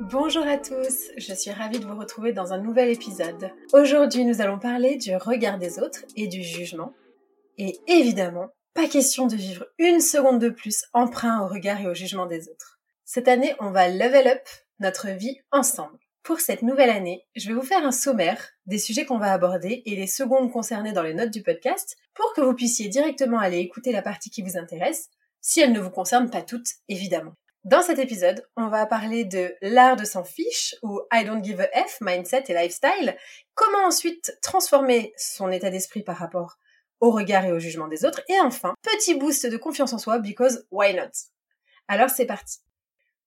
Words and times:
Bonjour 0.00 0.44
à 0.44 0.58
tous, 0.58 1.12
je 1.16 1.32
suis 1.34 1.52
ravie 1.52 1.78
de 1.78 1.86
vous 1.86 1.96
retrouver 1.96 2.32
dans 2.32 2.52
un 2.52 2.58
nouvel 2.58 2.88
épisode. 2.90 3.52
Aujourd'hui, 3.72 4.24
nous 4.24 4.40
allons 4.40 4.58
parler 4.58 4.96
du 4.96 5.14
regard 5.14 5.56
des 5.56 5.78
autres 5.78 6.00
et 6.16 6.26
du 6.26 6.42
jugement. 6.42 6.92
Et 7.58 7.78
évidemment, 7.86 8.48
pas 8.74 8.88
question 8.88 9.28
de 9.28 9.36
vivre 9.36 9.66
une 9.78 10.00
seconde 10.00 10.40
de 10.40 10.48
plus 10.48 10.84
emprunt 10.94 11.42
au 11.42 11.46
regard 11.46 11.80
et 11.80 11.86
au 11.86 11.94
jugement 11.94 12.26
des 12.26 12.48
autres. 12.48 12.80
Cette 13.04 13.28
année, 13.28 13.54
on 13.60 13.70
va 13.70 13.88
level 13.88 14.26
up 14.26 14.42
notre 14.80 15.10
vie 15.10 15.38
ensemble. 15.52 15.98
Pour 16.24 16.40
cette 16.40 16.62
nouvelle 16.62 16.90
année, 16.90 17.24
je 17.36 17.46
vais 17.46 17.54
vous 17.54 17.62
faire 17.62 17.86
un 17.86 17.92
sommaire 17.92 18.50
des 18.66 18.78
sujets 18.78 19.04
qu'on 19.04 19.18
va 19.18 19.32
aborder 19.32 19.84
et 19.86 19.94
les 19.94 20.08
secondes 20.08 20.50
concernées 20.50 20.92
dans 20.92 21.02
les 21.04 21.14
notes 21.14 21.30
du 21.30 21.44
podcast 21.44 21.96
pour 22.14 22.32
que 22.34 22.40
vous 22.40 22.54
puissiez 22.54 22.88
directement 22.88 23.38
aller 23.38 23.58
écouter 23.58 23.92
la 23.92 24.02
partie 24.02 24.30
qui 24.30 24.42
vous 24.42 24.56
intéresse, 24.56 25.08
si 25.40 25.60
elle 25.60 25.72
ne 25.72 25.80
vous 25.80 25.90
concerne 25.90 26.30
pas 26.30 26.42
toutes, 26.42 26.70
évidemment. 26.88 27.34
Dans 27.64 27.80
cet 27.80 27.98
épisode, 27.98 28.46
on 28.58 28.68
va 28.68 28.84
parler 28.84 29.24
de 29.24 29.54
l'art 29.62 29.96
de 29.96 30.04
s'en 30.04 30.22
fiche 30.22 30.74
ou 30.82 31.00
I 31.10 31.24
don't 31.24 31.42
give 31.42 31.62
a 31.62 31.86
F, 31.86 31.96
mindset 32.02 32.44
et 32.48 32.52
lifestyle, 32.52 33.16
comment 33.54 33.86
ensuite 33.86 34.36
transformer 34.42 35.14
son 35.16 35.50
état 35.50 35.70
d'esprit 35.70 36.02
par 36.02 36.18
rapport 36.18 36.58
au 37.00 37.10
regard 37.10 37.46
et 37.46 37.52
au 37.52 37.58
jugement 37.58 37.88
des 37.88 38.04
autres, 38.04 38.20
et 38.28 38.38
enfin, 38.40 38.74
petit 38.82 39.14
boost 39.14 39.46
de 39.46 39.56
confiance 39.56 39.94
en 39.94 39.98
soi 39.98 40.18
because 40.18 40.66
why 40.70 40.94
not? 40.94 41.10
Alors 41.88 42.10
c'est 42.10 42.26
parti. 42.26 42.58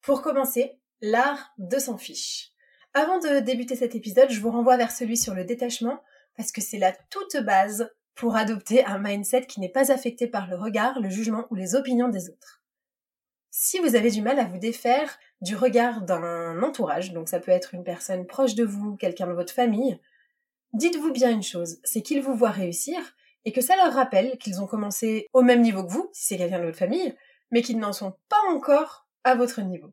Pour 0.04 0.22
commencer, 0.22 0.78
l'art 1.02 1.52
de 1.58 1.80
s'en 1.80 1.98
fiche. 1.98 2.52
Avant 2.94 3.18
de 3.18 3.40
débuter 3.40 3.76
cet 3.76 3.96
épisode, 3.96 4.30
je 4.30 4.40
vous 4.40 4.52
renvoie 4.52 4.78
vers 4.78 4.92
celui 4.92 5.18
sur 5.18 5.34
le 5.34 5.46
détachement 5.46 6.00
parce 6.36 6.52
que 6.52 6.62
c'est 6.62 6.78
la 6.78 6.92
toute 7.10 7.38
base 7.38 7.90
pour 8.14 8.36
adopter 8.36 8.86
un 8.86 9.00
mindset 9.00 9.48
qui 9.48 9.62
n'est 9.62 9.68
pas 9.68 9.92
affecté 9.92 10.28
par 10.28 10.46
le 10.46 10.58
regard, 10.58 11.00
le 11.00 11.10
jugement 11.10 11.48
ou 11.50 11.56
les 11.56 11.74
opinions 11.74 12.10
des 12.10 12.30
autres. 12.30 12.62
Si 13.60 13.80
vous 13.80 13.96
avez 13.96 14.12
du 14.12 14.22
mal 14.22 14.38
à 14.38 14.44
vous 14.44 14.60
défaire 14.60 15.18
du 15.42 15.56
regard 15.56 16.04
d'un 16.04 16.62
entourage, 16.62 17.12
donc 17.12 17.28
ça 17.28 17.40
peut 17.40 17.50
être 17.50 17.74
une 17.74 17.84
personne 17.84 18.28
proche 18.28 18.54
de 18.54 18.64
vous, 18.64 18.96
quelqu'un 18.98 19.26
de 19.26 19.34
votre 19.34 19.52
famille, 19.52 20.00
dites-vous 20.74 21.12
bien 21.12 21.32
une 21.32 21.42
chose, 21.42 21.80
c'est 21.84 22.04
qu'ils 22.04 22.22
vous 22.22 22.36
voient 22.36 22.52
réussir 22.52 23.00
et 23.46 23.52
que 23.52 23.62
ça 23.62 23.76
leur 23.76 23.94
rappelle 23.94 24.38
qu'ils 24.38 24.62
ont 24.62 24.68
commencé 24.68 25.26
au 25.34 25.42
même 25.42 25.64
niveau 25.64 25.84
que 25.84 25.92
vous, 25.92 26.08
si 26.14 26.28
c'est 26.28 26.38
quelqu'un 26.38 26.60
de 26.60 26.66
votre 26.66 26.78
famille, 26.78 27.16
mais 27.50 27.64
qu'ils 27.64 27.80
n'en 27.80 27.94
sont 27.94 28.14
pas 28.30 28.38
encore 28.52 29.08
à 29.24 29.34
votre 29.34 29.62
niveau. 29.62 29.92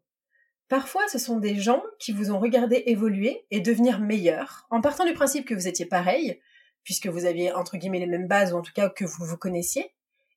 Parfois, 0.68 1.08
ce 1.08 1.18
sont 1.18 1.38
des 1.38 1.54
gens 1.54 1.82
qui 1.98 2.12
vous 2.12 2.32
ont 2.32 2.40
regardé 2.40 2.82
évoluer 2.84 3.46
et 3.50 3.60
devenir 3.60 3.98
meilleurs, 3.98 4.66
en 4.68 4.82
partant 4.82 5.06
du 5.06 5.14
principe 5.14 5.48
que 5.48 5.54
vous 5.54 5.68
étiez 5.68 5.86
pareil, 5.86 6.38
puisque 6.82 7.06
vous 7.06 7.24
aviez 7.24 7.50
entre 7.54 7.78
guillemets 7.78 8.00
les 8.00 8.06
mêmes 8.06 8.28
bases, 8.28 8.52
ou 8.52 8.58
en 8.58 8.62
tout 8.62 8.74
cas 8.74 8.90
que 8.90 9.06
vous 9.06 9.24
vous 9.24 9.38
connaissiez. 9.38 9.90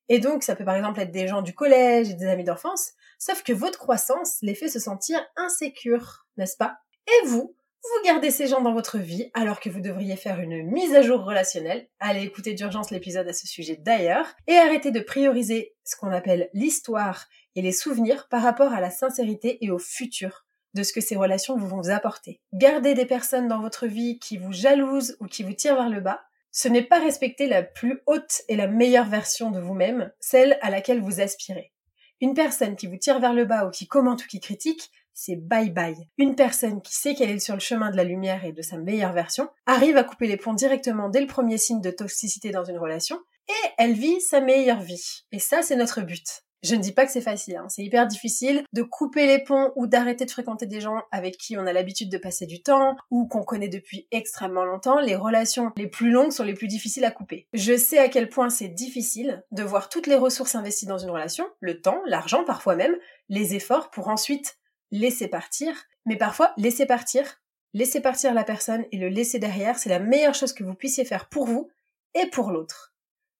Et 0.08 0.20
donc, 0.20 0.42
ça 0.42 0.56
peut 0.56 0.64
par 0.64 0.76
exemple 0.76 1.00
être 1.00 1.10
des 1.10 1.28
gens 1.28 1.42
du 1.42 1.54
collège 1.54 2.10
et 2.10 2.14
des 2.14 2.26
amis 2.26 2.44
d'enfance, 2.44 2.92
sauf 3.18 3.42
que 3.42 3.52
votre 3.52 3.78
croissance 3.78 4.38
les 4.42 4.54
fait 4.54 4.68
se 4.68 4.78
sentir 4.78 5.20
insécures, 5.36 6.26
n'est-ce 6.36 6.56
pas? 6.56 6.78
Et 7.06 7.26
vous, 7.26 7.54
vous 7.82 8.04
gardez 8.04 8.30
ces 8.30 8.46
gens 8.46 8.60
dans 8.60 8.72
votre 8.72 8.98
vie 8.98 9.30
alors 9.34 9.60
que 9.60 9.70
vous 9.70 9.80
devriez 9.80 10.16
faire 10.16 10.40
une 10.40 10.62
mise 10.62 10.94
à 10.94 11.02
jour 11.02 11.24
relationnelle. 11.24 11.88
Allez 12.00 12.22
écouter 12.22 12.54
d'urgence 12.54 12.90
l'épisode 12.90 13.28
à 13.28 13.32
ce 13.32 13.46
sujet 13.46 13.76
d'ailleurs. 13.76 14.26
Et 14.46 14.56
arrêtez 14.56 14.90
de 14.90 15.00
prioriser 15.00 15.74
ce 15.84 15.96
qu'on 15.96 16.10
appelle 16.10 16.50
l'histoire 16.52 17.26
et 17.54 17.62
les 17.62 17.72
souvenirs 17.72 18.28
par 18.28 18.42
rapport 18.42 18.72
à 18.72 18.80
la 18.80 18.90
sincérité 18.90 19.64
et 19.64 19.70
au 19.70 19.78
futur 19.78 20.44
de 20.74 20.82
ce 20.82 20.92
que 20.92 21.00
ces 21.00 21.16
relations 21.16 21.56
vous 21.56 21.66
vont 21.66 21.80
vous 21.80 21.90
apporter. 21.90 22.40
Gardez 22.52 22.94
des 22.94 23.06
personnes 23.06 23.48
dans 23.48 23.60
votre 23.60 23.86
vie 23.86 24.18
qui 24.18 24.36
vous 24.36 24.52
jalousent 24.52 25.16
ou 25.20 25.26
qui 25.26 25.42
vous 25.42 25.54
tirent 25.54 25.76
vers 25.76 25.88
le 25.88 26.00
bas. 26.00 26.27
Ce 26.50 26.68
n'est 26.68 26.82
pas 26.82 26.98
respecter 26.98 27.46
la 27.46 27.62
plus 27.62 28.00
haute 28.06 28.42
et 28.48 28.56
la 28.56 28.66
meilleure 28.66 29.08
version 29.08 29.50
de 29.50 29.60
vous-même, 29.60 30.12
celle 30.20 30.58
à 30.62 30.70
laquelle 30.70 31.00
vous 31.00 31.20
aspirez. 31.20 31.72
Une 32.20 32.34
personne 32.34 32.76
qui 32.76 32.86
vous 32.86 32.96
tire 32.96 33.20
vers 33.20 33.32
le 33.32 33.44
bas 33.44 33.66
ou 33.66 33.70
qui 33.70 33.86
commente 33.86 34.24
ou 34.24 34.26
qui 34.26 34.40
critique, 34.40 34.90
c'est 35.14 35.36
bye 35.36 35.70
bye. 35.70 36.08
Une 36.16 36.36
personne 36.36 36.80
qui 36.80 36.94
sait 36.94 37.14
qu'elle 37.14 37.30
est 37.30 37.38
sur 37.38 37.54
le 37.54 37.60
chemin 37.60 37.90
de 37.90 37.96
la 37.96 38.04
lumière 38.04 38.44
et 38.44 38.52
de 38.52 38.62
sa 38.62 38.76
meilleure 38.76 39.12
version 39.12 39.48
arrive 39.66 39.96
à 39.96 40.04
couper 40.04 40.26
les 40.26 40.36
ponts 40.36 40.54
directement 40.54 41.08
dès 41.08 41.20
le 41.20 41.26
premier 41.26 41.58
signe 41.58 41.80
de 41.80 41.90
toxicité 41.90 42.50
dans 42.50 42.64
une 42.64 42.78
relation 42.78 43.20
et 43.48 43.68
elle 43.78 43.94
vit 43.94 44.20
sa 44.20 44.40
meilleure 44.40 44.80
vie. 44.80 45.24
Et 45.32 45.38
ça, 45.38 45.62
c'est 45.62 45.76
notre 45.76 46.02
but. 46.02 46.44
Je 46.62 46.74
ne 46.74 46.80
dis 46.80 46.92
pas 46.92 47.06
que 47.06 47.12
c'est 47.12 47.20
facile, 47.20 47.56
hein. 47.56 47.68
c'est 47.68 47.84
hyper 47.84 48.06
difficile 48.06 48.64
de 48.72 48.82
couper 48.82 49.26
les 49.26 49.42
ponts 49.42 49.70
ou 49.76 49.86
d'arrêter 49.86 50.24
de 50.24 50.30
fréquenter 50.30 50.66
des 50.66 50.80
gens 50.80 51.02
avec 51.12 51.36
qui 51.36 51.56
on 51.56 51.66
a 51.66 51.72
l'habitude 51.72 52.10
de 52.10 52.18
passer 52.18 52.46
du 52.46 52.62
temps 52.62 52.96
ou 53.10 53.28
qu'on 53.28 53.44
connaît 53.44 53.68
depuis 53.68 54.08
extrêmement 54.10 54.64
longtemps. 54.64 54.98
Les 55.00 55.14
relations 55.14 55.70
les 55.76 55.86
plus 55.86 56.10
longues 56.10 56.32
sont 56.32 56.42
les 56.42 56.54
plus 56.54 56.66
difficiles 56.66 57.04
à 57.04 57.12
couper. 57.12 57.46
Je 57.52 57.76
sais 57.76 57.98
à 57.98 58.08
quel 58.08 58.28
point 58.28 58.50
c'est 58.50 58.68
difficile 58.68 59.44
de 59.52 59.62
voir 59.62 59.88
toutes 59.88 60.08
les 60.08 60.16
ressources 60.16 60.56
investies 60.56 60.86
dans 60.86 60.98
une 60.98 61.10
relation, 61.10 61.46
le 61.60 61.80
temps, 61.80 62.00
l'argent 62.06 62.44
parfois 62.44 62.74
même, 62.74 62.96
les 63.28 63.54
efforts 63.54 63.90
pour 63.90 64.08
ensuite 64.08 64.58
laisser 64.90 65.28
partir. 65.28 65.74
Mais 66.06 66.16
parfois, 66.16 66.52
laisser 66.56 66.86
partir, 66.86 67.40
laisser 67.72 68.00
partir 68.00 68.34
la 68.34 68.44
personne 68.44 68.84
et 68.90 68.96
le 68.96 69.08
laisser 69.08 69.38
derrière, 69.38 69.78
c'est 69.78 69.90
la 69.90 70.00
meilleure 70.00 70.34
chose 70.34 70.52
que 70.52 70.64
vous 70.64 70.74
puissiez 70.74 71.04
faire 71.04 71.28
pour 71.28 71.46
vous 71.46 71.70
et 72.14 72.26
pour 72.26 72.50
l'autre. 72.50 72.87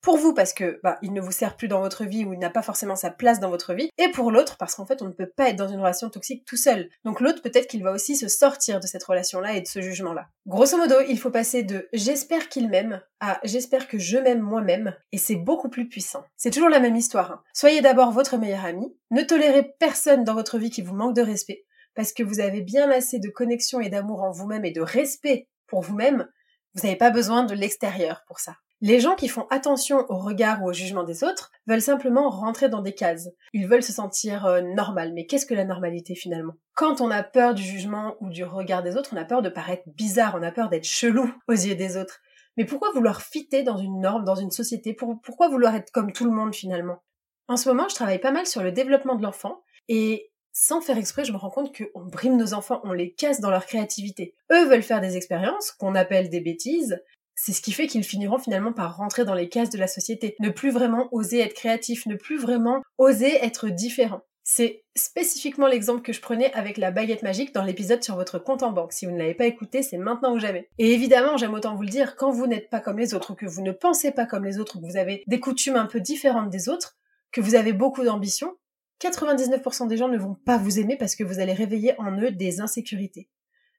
Pour 0.08 0.16
vous 0.16 0.32
parce 0.32 0.54
que 0.54 0.80
bah, 0.82 0.98
il 1.02 1.12
ne 1.12 1.20
vous 1.20 1.32
sert 1.32 1.54
plus 1.54 1.68
dans 1.68 1.82
votre 1.82 2.06
vie 2.06 2.24
ou 2.24 2.32
il 2.32 2.38
n'a 2.38 2.48
pas 2.48 2.62
forcément 2.62 2.96
sa 2.96 3.10
place 3.10 3.40
dans 3.40 3.50
votre 3.50 3.74
vie, 3.74 3.90
et 3.98 4.08
pour 4.08 4.30
l'autre 4.30 4.56
parce 4.56 4.74
qu'en 4.74 4.86
fait 4.86 5.02
on 5.02 5.08
ne 5.08 5.12
peut 5.12 5.28
pas 5.28 5.50
être 5.50 5.56
dans 5.56 5.68
une 5.68 5.80
relation 5.80 6.08
toxique 6.08 6.46
tout 6.46 6.56
seul. 6.56 6.88
Donc 7.04 7.20
l'autre 7.20 7.42
peut-être 7.42 7.66
qu'il 7.66 7.82
va 7.82 7.92
aussi 7.92 8.16
se 8.16 8.26
sortir 8.26 8.80
de 8.80 8.86
cette 8.86 9.04
relation-là 9.04 9.52
et 9.52 9.60
de 9.60 9.66
ce 9.66 9.82
jugement-là. 9.82 10.28
Grosso 10.46 10.78
modo, 10.78 10.94
il 11.06 11.18
faut 11.18 11.30
passer 11.30 11.62
de 11.62 11.90
j'espère 11.92 12.48
qu'il 12.48 12.70
m'aime 12.70 13.02
à 13.20 13.38
j'espère 13.44 13.86
que 13.86 13.98
je 13.98 14.16
m'aime 14.16 14.40
moi-même, 14.40 14.96
et 15.12 15.18
c'est 15.18 15.36
beaucoup 15.36 15.68
plus 15.68 15.90
puissant. 15.90 16.24
C'est 16.38 16.52
toujours 16.52 16.70
la 16.70 16.80
même 16.80 16.96
histoire. 16.96 17.30
Hein. 17.30 17.42
Soyez 17.52 17.82
d'abord 17.82 18.10
votre 18.10 18.38
meilleur 18.38 18.64
ami, 18.64 18.96
ne 19.10 19.20
tolérez 19.20 19.74
personne 19.78 20.24
dans 20.24 20.32
votre 20.32 20.56
vie 20.56 20.70
qui 20.70 20.80
vous 20.80 20.94
manque 20.94 21.16
de 21.16 21.20
respect, 21.20 21.66
parce 21.94 22.14
que 22.14 22.22
vous 22.22 22.40
avez 22.40 22.62
bien 22.62 22.90
assez 22.90 23.18
de 23.18 23.28
connexion 23.28 23.78
et 23.82 23.90
d'amour 23.90 24.22
en 24.22 24.30
vous-même 24.30 24.64
et 24.64 24.72
de 24.72 24.80
respect 24.80 25.48
pour 25.66 25.82
vous-même, 25.82 26.26
vous 26.74 26.86
n'avez 26.86 26.96
pas 26.96 27.10
besoin 27.10 27.44
de 27.44 27.52
l'extérieur 27.52 28.24
pour 28.26 28.40
ça. 28.40 28.54
Les 28.80 29.00
gens 29.00 29.16
qui 29.16 29.26
font 29.26 29.46
attention 29.50 30.06
au 30.08 30.18
regard 30.18 30.62
ou 30.62 30.68
au 30.68 30.72
jugement 30.72 31.02
des 31.02 31.24
autres 31.24 31.50
veulent 31.66 31.82
simplement 31.82 32.30
rentrer 32.30 32.68
dans 32.68 32.80
des 32.80 32.94
cases. 32.94 33.28
Ils 33.52 33.66
veulent 33.66 33.82
se 33.82 33.92
sentir 33.92 34.46
euh, 34.46 34.60
normal. 34.60 35.12
Mais 35.14 35.26
qu'est-ce 35.26 35.46
que 35.46 35.54
la 35.54 35.64
normalité 35.64 36.14
finalement? 36.14 36.54
Quand 36.74 37.00
on 37.00 37.10
a 37.10 37.24
peur 37.24 37.54
du 37.54 37.62
jugement 37.62 38.16
ou 38.20 38.28
du 38.30 38.44
regard 38.44 38.84
des 38.84 38.96
autres, 38.96 39.10
on 39.12 39.16
a 39.16 39.24
peur 39.24 39.42
de 39.42 39.48
paraître 39.48 39.82
bizarre, 39.86 40.36
on 40.38 40.44
a 40.44 40.52
peur 40.52 40.68
d'être 40.68 40.84
chelou 40.84 41.28
aux 41.48 41.52
yeux 41.52 41.74
des 41.74 41.96
autres. 41.96 42.20
Mais 42.56 42.64
pourquoi 42.64 42.92
vouloir 42.92 43.20
fitter 43.20 43.64
dans 43.64 43.78
une 43.78 44.00
norme, 44.00 44.24
dans 44.24 44.36
une 44.36 44.52
société? 44.52 44.94
Pourquoi 44.94 45.48
vouloir 45.48 45.74
être 45.74 45.90
comme 45.90 46.12
tout 46.12 46.24
le 46.24 46.30
monde 46.30 46.54
finalement? 46.54 47.02
En 47.48 47.56
ce 47.56 47.68
moment, 47.68 47.88
je 47.88 47.96
travaille 47.96 48.20
pas 48.20 48.32
mal 48.32 48.46
sur 48.46 48.62
le 48.62 48.70
développement 48.70 49.16
de 49.16 49.22
l'enfant 49.22 49.62
et 49.88 50.30
sans 50.52 50.80
faire 50.80 50.98
exprès, 50.98 51.24
je 51.24 51.32
me 51.32 51.36
rends 51.36 51.50
compte 51.50 51.72
qu'on 51.76 52.04
brime 52.04 52.36
nos 52.36 52.52
enfants, 52.52 52.80
on 52.82 52.92
les 52.92 53.12
casse 53.12 53.40
dans 53.40 53.50
leur 53.50 53.64
créativité. 53.64 54.34
Eux 54.52 54.64
veulent 54.68 54.82
faire 54.82 55.00
des 55.00 55.16
expériences, 55.16 55.70
qu'on 55.70 55.94
appelle 55.94 56.30
des 56.30 56.40
bêtises, 56.40 57.00
c'est 57.40 57.52
ce 57.52 57.62
qui 57.62 57.70
fait 57.70 57.86
qu'ils 57.86 58.02
finiront 58.02 58.38
finalement 58.38 58.72
par 58.72 58.96
rentrer 58.96 59.24
dans 59.24 59.34
les 59.34 59.48
cases 59.48 59.70
de 59.70 59.78
la 59.78 59.86
société, 59.86 60.34
ne 60.40 60.50
plus 60.50 60.70
vraiment 60.70 61.08
oser 61.12 61.38
être 61.38 61.54
créatifs, 61.54 62.04
ne 62.06 62.16
plus 62.16 62.36
vraiment 62.36 62.82
oser 62.98 63.32
être 63.44 63.68
différents. 63.68 64.22
C'est 64.42 64.82
spécifiquement 64.96 65.68
l'exemple 65.68 66.02
que 66.02 66.12
je 66.12 66.20
prenais 66.20 66.52
avec 66.54 66.78
la 66.78 66.90
baguette 66.90 67.22
magique 67.22 67.54
dans 67.54 67.62
l'épisode 67.62 68.02
sur 68.02 68.16
votre 68.16 68.40
compte 68.40 68.64
en 68.64 68.72
banque. 68.72 68.92
Si 68.92 69.06
vous 69.06 69.12
ne 69.12 69.18
l'avez 69.18 69.34
pas 69.34 69.46
écouté, 69.46 69.84
c'est 69.84 69.98
maintenant 69.98 70.34
ou 70.34 70.40
jamais. 70.40 70.68
Et 70.78 70.92
évidemment, 70.92 71.36
j'aime 71.36 71.54
autant 71.54 71.76
vous 71.76 71.82
le 71.82 71.90
dire, 71.90 72.16
quand 72.16 72.32
vous 72.32 72.48
n'êtes 72.48 72.70
pas 72.70 72.80
comme 72.80 72.98
les 72.98 73.14
autres, 73.14 73.34
que 73.34 73.46
vous 73.46 73.62
ne 73.62 73.70
pensez 73.70 74.10
pas 74.10 74.26
comme 74.26 74.44
les 74.44 74.58
autres, 74.58 74.80
que 74.80 74.86
vous 74.86 74.96
avez 74.96 75.22
des 75.28 75.38
coutumes 75.38 75.76
un 75.76 75.86
peu 75.86 76.00
différentes 76.00 76.50
des 76.50 76.68
autres, 76.68 76.96
que 77.30 77.40
vous 77.40 77.54
avez 77.54 77.72
beaucoup 77.72 78.02
d'ambition, 78.02 78.56
99% 79.00 79.86
des 79.86 79.96
gens 79.96 80.08
ne 80.08 80.18
vont 80.18 80.34
pas 80.34 80.58
vous 80.58 80.80
aimer 80.80 80.96
parce 80.96 81.14
que 81.14 81.22
vous 81.22 81.38
allez 81.38 81.52
réveiller 81.52 81.94
en 82.00 82.18
eux 82.20 82.32
des 82.32 82.60
insécurités. 82.60 83.28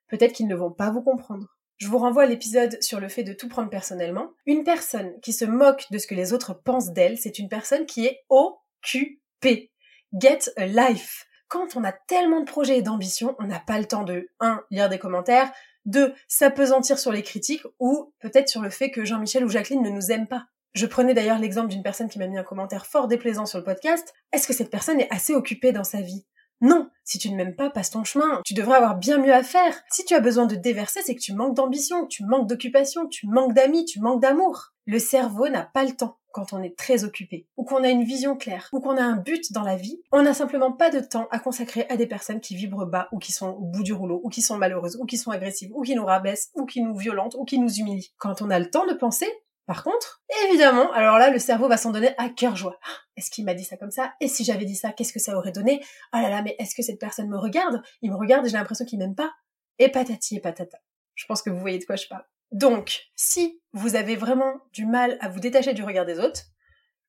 Peut-être 0.08 0.32
qu'ils 0.32 0.48
ne 0.48 0.56
vont 0.56 0.72
pas 0.72 0.92
vous 0.92 1.02
comprendre. 1.02 1.59
Je 1.80 1.88
vous 1.88 1.98
renvoie 1.98 2.24
à 2.24 2.26
l'épisode 2.26 2.78
sur 2.84 3.00
le 3.00 3.08
fait 3.08 3.24
de 3.24 3.32
tout 3.32 3.48
prendre 3.48 3.70
personnellement. 3.70 4.34
Une 4.46 4.66
personne 4.66 5.18
qui 5.22 5.32
se 5.32 5.46
moque 5.46 5.86
de 5.92 5.98
ce 5.98 6.08
que 6.08 6.16
les 6.16 6.34
autres 6.34 6.54
pensent 6.54 6.92
d'elle, 6.92 7.18
c'est 7.18 7.40
une 7.40 7.48
personne 7.48 7.86
qui 7.86 8.06
est 8.06 8.26
occupée. 8.28 9.72
Get 10.14 10.40
a 10.58 10.66
life. 10.66 11.26
Quand 11.48 11.78
on 11.78 11.86
a 11.86 11.94
tellement 11.94 12.42
de 12.42 12.46
projets 12.46 12.78
et 12.78 12.82
d'ambitions, 12.82 13.34
on 13.40 13.46
n'a 13.46 13.62
pas 13.62 13.80
le 13.80 13.86
temps 13.86 14.04
de 14.04 14.30
1. 14.42 14.62
lire 14.72 14.90
des 14.90 15.00
commentaires, 15.00 15.54
2. 15.86 16.14
s'apesantir 16.28 17.00
sur 17.00 17.14
les 17.14 17.24
critiques 17.24 17.64
ou 17.80 18.14
peut-être 18.20 18.50
sur 18.50 18.62
le 18.62 18.70
fait 18.70 18.92
que 18.92 19.06
Jean-Michel 19.06 19.46
ou 19.46 19.50
Jacqueline 19.50 19.82
ne 19.82 19.90
nous 19.90 20.12
aiment 20.12 20.28
pas. 20.28 20.48
Je 20.74 20.86
prenais 20.86 21.14
d'ailleurs 21.14 21.40
l'exemple 21.40 21.70
d'une 21.70 21.82
personne 21.82 22.10
qui 22.10 22.20
m'a 22.20 22.28
mis 22.28 22.38
un 22.38 22.44
commentaire 22.44 22.88
fort 22.88 23.08
déplaisant 23.08 23.46
sur 23.46 23.58
le 23.58 23.64
podcast. 23.64 24.14
Est-ce 24.34 24.48
que 24.48 24.54
cette 24.54 24.70
personne 24.70 25.00
est 25.00 25.12
assez 25.12 25.34
occupée 25.34 25.72
dans 25.72 25.86
sa 25.86 26.02
vie? 26.02 26.26
Non, 26.62 26.90
si 27.06 27.18
tu 27.18 27.30
ne 27.32 27.36
m'aimes 27.36 27.56
pas, 27.56 27.70
passe 27.70 27.90
ton 27.90 28.04
chemin. 28.04 28.42
Tu 28.46 28.54
devrais 28.54 28.76
avoir 28.76 28.98
bien 28.98 29.18
mieux 29.18 29.34
à 29.34 29.44
faire. 29.44 29.82
Si 29.90 30.04
tu 30.04 30.14
as 30.14 30.20
besoin 30.20 30.46
de 30.46 30.56
déverser, 30.56 31.02
c'est 31.04 31.16
que 31.16 31.22
tu 31.22 31.34
manques 31.34 31.56
d'ambition, 31.56 32.06
tu 32.06 32.26
manques 32.26 32.48
d'occupation, 32.48 33.08
tu 33.08 33.28
manques 33.28 33.54
d'amis, 33.54 33.86
tu 33.86 34.02
manques 34.02 34.22
d'amour. 34.22 34.74
Le 34.86 35.00
cerveau 35.00 35.48
n'a 35.48 35.64
pas 35.64 35.86
le 35.86 35.96
temps 35.96 36.18
quand 36.32 36.54
on 36.54 36.62
est 36.62 36.78
très 36.78 37.04
occupé, 37.04 37.48
ou 37.58 37.64
qu'on 37.64 37.84
a 37.84 37.90
une 37.90 38.04
vision 38.04 38.36
claire, 38.36 38.70
ou 38.72 38.80
qu'on 38.80 38.98
a 38.98 39.02
un 39.02 39.18
but 39.18 39.52
dans 39.52 39.64
la 39.64 39.76
vie, 39.76 40.02
on 40.12 40.22
n'a 40.22 40.34
simplement 40.34 40.72
pas 40.72 40.90
de 40.90 41.00
temps 41.00 41.28
à 41.32 41.40
consacrer 41.40 41.86
à 41.90 41.98
des 41.98 42.06
personnes 42.06 42.40
qui 42.40 42.56
vibrent 42.56 42.86
bas, 42.86 43.10
ou 43.12 43.18
qui 43.18 43.32
sont 43.32 43.50
au 43.50 43.66
bout 43.66 43.84
du 43.84 43.94
rouleau, 43.94 44.22
ou 44.24 44.30
qui 44.30 44.42
sont 44.42 44.58
malheureuses, 44.58 44.98
ou 44.98 45.06
qui 45.06 45.18
sont 45.18 45.32
agressives, 45.32 45.72
ou 45.74 45.82
qui 45.82 45.96
nous 45.96 46.06
rabaissent, 46.06 46.52
ou 46.56 46.66
qui 46.66 46.82
nous 46.82 46.96
violentent, 46.96 47.36
ou 47.36 47.46
qui 47.46 47.60
nous 47.60 47.74
humilient. 47.74 48.12
Quand 48.18 48.42
on 48.42 48.50
a 48.50 48.60
le 48.60 48.70
temps 48.70 48.86
de 48.86 48.94
penser, 48.94 49.28
par 49.70 49.84
contre, 49.84 50.24
évidemment, 50.48 50.92
alors 50.94 51.20
là, 51.20 51.30
le 51.30 51.38
cerveau 51.38 51.68
va 51.68 51.78
s'en 51.78 51.92
donner 51.92 52.16
à 52.18 52.30
cœur 52.30 52.56
joie. 52.56 52.80
Ah, 52.82 52.98
est-ce 53.16 53.30
qu'il 53.30 53.46
m'a 53.46 53.54
dit 53.54 53.64
ça 53.64 53.78
comme 53.78 53.92
ça? 53.92 54.16
Et 54.20 54.28
si 54.28 54.44
j'avais 54.44 54.66
dit 54.66 54.76
ça, 54.76 54.92
qu'est-ce 54.92 55.14
que 55.14 55.20
ça 55.20 55.38
aurait 55.38 55.52
donné? 55.52 55.80
Oh 56.12 56.18
là 56.18 56.28
là, 56.28 56.42
mais 56.42 56.56
est-ce 56.58 56.74
que 56.74 56.82
cette 56.82 57.00
personne 57.00 57.30
me 57.30 57.38
regarde? 57.38 57.80
Il 58.02 58.10
me 58.10 58.16
regarde 58.16 58.48
et 58.48 58.50
j'ai 58.50 58.58
l'impression 58.58 58.84
qu'il 58.84 58.98
m'aime 58.98 59.14
pas. 59.14 59.32
Et 59.78 59.88
patati 59.90 60.38
et 60.38 60.40
patata. 60.40 60.80
Je 61.14 61.24
pense 61.28 61.44
que 61.44 61.52
vous 61.52 61.60
voyez 61.60 61.78
de 61.78 61.86
quoi 61.86 61.98
je 61.98 62.08
parle. 62.08 62.24
Donc, 62.52 63.12
si 63.16 63.62
vous 63.74 63.96
avez 63.96 64.16
vraiment 64.16 64.56
du 64.74 64.88
mal 64.88 65.20
à 65.22 65.30
vous 65.30 65.40
détacher 65.40 65.76
du 65.76 65.84
regard 65.84 66.08
des 66.08 66.18
autres, 66.18 66.46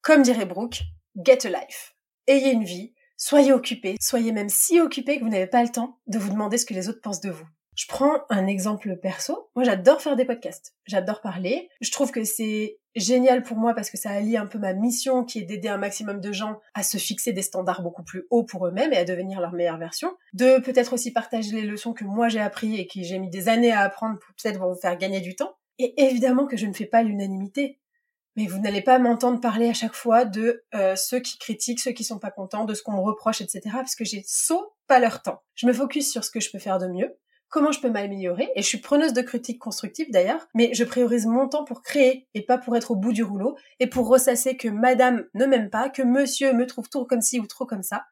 comme 0.02 0.20
dirait 0.20 0.44
Brooke, 0.44 0.82
get 1.16 1.46
a 1.46 1.48
life. 1.48 1.96
Ayez 2.26 2.52
une 2.52 2.64
vie, 2.64 2.92
soyez 3.16 3.54
occupé, 3.54 3.96
soyez 4.02 4.32
même 4.32 4.50
si 4.50 4.82
occupé 4.82 5.18
que 5.18 5.24
vous 5.24 5.30
n'avez 5.30 5.46
pas 5.46 5.62
le 5.62 5.70
temps 5.70 5.98
de 6.08 6.18
vous 6.18 6.28
demander 6.28 6.58
ce 6.58 6.66
que 6.66 6.74
les 6.74 6.90
autres 6.90 7.00
pensent 7.00 7.22
de 7.22 7.30
vous. 7.30 7.46
Je 7.76 7.86
prends 7.86 8.24
un 8.28 8.46
exemple 8.46 8.96
perso. 8.96 9.48
Moi, 9.54 9.64
j'adore 9.64 10.02
faire 10.02 10.16
des 10.16 10.24
podcasts. 10.24 10.74
J'adore 10.86 11.20
parler. 11.20 11.68
Je 11.80 11.90
trouve 11.90 12.10
que 12.10 12.24
c'est 12.24 12.78
génial 12.96 13.42
pour 13.42 13.56
moi 13.56 13.74
parce 13.74 13.90
que 13.90 13.96
ça 13.96 14.10
allie 14.10 14.36
un 14.36 14.46
peu 14.46 14.58
ma 14.58 14.72
mission 14.72 15.24
qui 15.24 15.38
est 15.38 15.44
d'aider 15.44 15.68
un 15.68 15.76
maximum 15.76 16.20
de 16.20 16.32
gens 16.32 16.60
à 16.74 16.82
se 16.82 16.98
fixer 16.98 17.32
des 17.32 17.42
standards 17.42 17.82
beaucoup 17.82 18.02
plus 18.02 18.26
hauts 18.30 18.44
pour 18.44 18.66
eux-mêmes 18.66 18.92
et 18.92 18.96
à 18.96 19.04
devenir 19.04 19.40
leur 19.40 19.52
meilleure 19.52 19.78
version. 19.78 20.16
De 20.32 20.58
peut-être 20.58 20.92
aussi 20.92 21.12
partager 21.12 21.52
les 21.52 21.66
leçons 21.66 21.92
que 21.92 22.04
moi 22.04 22.28
j'ai 22.28 22.40
appris 22.40 22.76
et 22.76 22.86
que 22.86 23.02
j'ai 23.02 23.18
mis 23.18 23.30
des 23.30 23.48
années 23.48 23.72
à 23.72 23.80
apprendre 23.80 24.18
pour 24.18 24.34
peut-être 24.34 24.60
vous 24.60 24.80
faire 24.80 24.96
gagner 24.98 25.20
du 25.20 25.36
temps. 25.36 25.54
Et 25.78 25.94
évidemment 26.02 26.46
que 26.46 26.56
je 26.56 26.66
ne 26.66 26.72
fais 26.72 26.86
pas 26.86 27.02
l'unanimité. 27.02 27.78
Mais 28.36 28.46
vous 28.46 28.58
n'allez 28.58 28.82
pas 28.82 28.98
m'entendre 28.98 29.40
parler 29.40 29.68
à 29.68 29.74
chaque 29.74 29.94
fois 29.94 30.24
de 30.24 30.64
euh, 30.74 30.94
ceux 30.94 31.20
qui 31.20 31.36
critiquent, 31.38 31.80
ceux 31.80 31.90
qui 31.90 32.04
sont 32.04 32.18
pas 32.18 32.30
contents, 32.30 32.64
de 32.64 32.74
ce 32.74 32.82
qu'on 32.82 32.92
me 32.92 33.00
reproche, 33.00 33.40
etc. 33.40 33.60
Parce 33.72 33.96
que 33.96 34.04
j'ai 34.04 34.22
saut 34.26 34.74
pas 34.86 35.00
leur 35.00 35.22
temps. 35.22 35.42
Je 35.54 35.66
me 35.66 35.72
focus 35.72 36.10
sur 36.10 36.24
ce 36.24 36.30
que 36.30 36.40
je 36.40 36.50
peux 36.50 36.58
faire 36.58 36.78
de 36.78 36.86
mieux 36.86 37.16
comment 37.50 37.72
je 37.72 37.80
peux 37.80 37.90
m'améliorer. 37.90 38.50
Et 38.56 38.62
je 38.62 38.66
suis 38.66 38.78
preneuse 38.78 39.12
de 39.12 39.20
critiques 39.20 39.58
constructives 39.58 40.10
d'ailleurs, 40.10 40.48
mais 40.54 40.70
je 40.72 40.84
priorise 40.84 41.26
mon 41.26 41.48
temps 41.48 41.64
pour 41.64 41.82
créer 41.82 42.28
et 42.34 42.42
pas 42.42 42.56
pour 42.56 42.76
être 42.76 42.92
au 42.92 42.96
bout 42.96 43.12
du 43.12 43.22
rouleau 43.22 43.56
et 43.80 43.88
pour 43.88 44.08
ressasser 44.08 44.56
que 44.56 44.68
madame 44.68 45.24
ne 45.34 45.44
m'aime 45.44 45.68
pas, 45.68 45.90
que 45.90 46.02
monsieur 46.02 46.52
me 46.52 46.66
trouve 46.66 46.88
trop 46.88 47.04
comme 47.04 47.20
ci 47.20 47.38
ou 47.38 47.46
trop 47.46 47.66
comme 47.66 47.82
ça. 47.82 48.04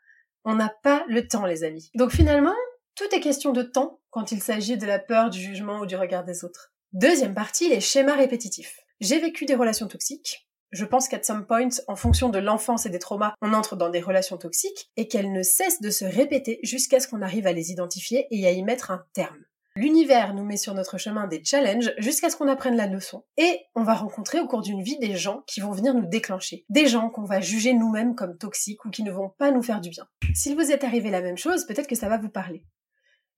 On 0.44 0.54
n'a 0.54 0.72
pas 0.82 1.04
le 1.08 1.26
temps, 1.26 1.46
les 1.46 1.64
amis. 1.64 1.90
Donc 1.94 2.10
finalement, 2.10 2.54
tout 2.94 3.04
est 3.12 3.20
question 3.20 3.52
de 3.52 3.62
temps 3.62 4.00
quand 4.10 4.32
il 4.32 4.42
s'agit 4.42 4.76
de 4.76 4.86
la 4.86 4.98
peur, 4.98 5.30
du 5.30 5.40
jugement 5.40 5.80
ou 5.80 5.86
du 5.86 5.96
regard 5.96 6.24
des 6.24 6.44
autres. 6.44 6.72
Deuxième 6.92 7.34
partie, 7.34 7.68
les 7.68 7.80
schémas 7.80 8.16
répétitifs. 8.16 8.80
J'ai 9.00 9.20
vécu 9.20 9.44
des 9.44 9.54
relations 9.54 9.86
toxiques, 9.86 10.47
je 10.72 10.84
pense 10.84 11.08
qu'à 11.08 11.22
some 11.22 11.46
point, 11.46 11.68
en 11.86 11.96
fonction 11.96 12.28
de 12.28 12.38
l'enfance 12.38 12.86
et 12.86 12.90
des 12.90 12.98
traumas, 12.98 13.34
on 13.42 13.52
entre 13.52 13.76
dans 13.76 13.90
des 13.90 14.00
relations 14.00 14.36
toxiques 14.36 14.90
et 14.96 15.08
qu'elles 15.08 15.32
ne 15.32 15.42
cessent 15.42 15.80
de 15.80 15.90
se 15.90 16.04
répéter 16.04 16.60
jusqu'à 16.62 17.00
ce 17.00 17.08
qu'on 17.08 17.22
arrive 17.22 17.46
à 17.46 17.52
les 17.52 17.70
identifier 17.70 18.26
et 18.30 18.46
à 18.46 18.50
y 18.50 18.62
mettre 18.62 18.90
un 18.90 19.04
terme. 19.12 19.38
L'univers 19.76 20.34
nous 20.34 20.44
met 20.44 20.56
sur 20.56 20.74
notre 20.74 20.98
chemin 20.98 21.28
des 21.28 21.40
challenges 21.44 21.94
jusqu'à 21.98 22.30
ce 22.30 22.36
qu'on 22.36 22.48
apprenne 22.48 22.74
la 22.74 22.88
leçon. 22.88 23.24
Et 23.36 23.60
on 23.76 23.84
va 23.84 23.94
rencontrer 23.94 24.40
au 24.40 24.48
cours 24.48 24.60
d'une 24.60 24.82
vie 24.82 24.98
des 24.98 25.14
gens 25.14 25.44
qui 25.46 25.60
vont 25.60 25.70
venir 25.70 25.94
nous 25.94 26.04
déclencher. 26.04 26.64
Des 26.68 26.88
gens 26.88 27.10
qu'on 27.10 27.22
va 27.22 27.40
juger 27.40 27.74
nous-mêmes 27.74 28.16
comme 28.16 28.36
toxiques 28.36 28.84
ou 28.84 28.90
qui 28.90 29.04
ne 29.04 29.12
vont 29.12 29.28
pas 29.38 29.52
nous 29.52 29.62
faire 29.62 29.80
du 29.80 29.90
bien. 29.90 30.08
S'il 30.34 30.56
vous 30.56 30.72
est 30.72 30.82
arrivé 30.82 31.10
la 31.10 31.22
même 31.22 31.38
chose, 31.38 31.64
peut-être 31.64 31.86
que 31.86 31.94
ça 31.94 32.08
va 32.08 32.18
vous 32.18 32.28
parler. 32.28 32.64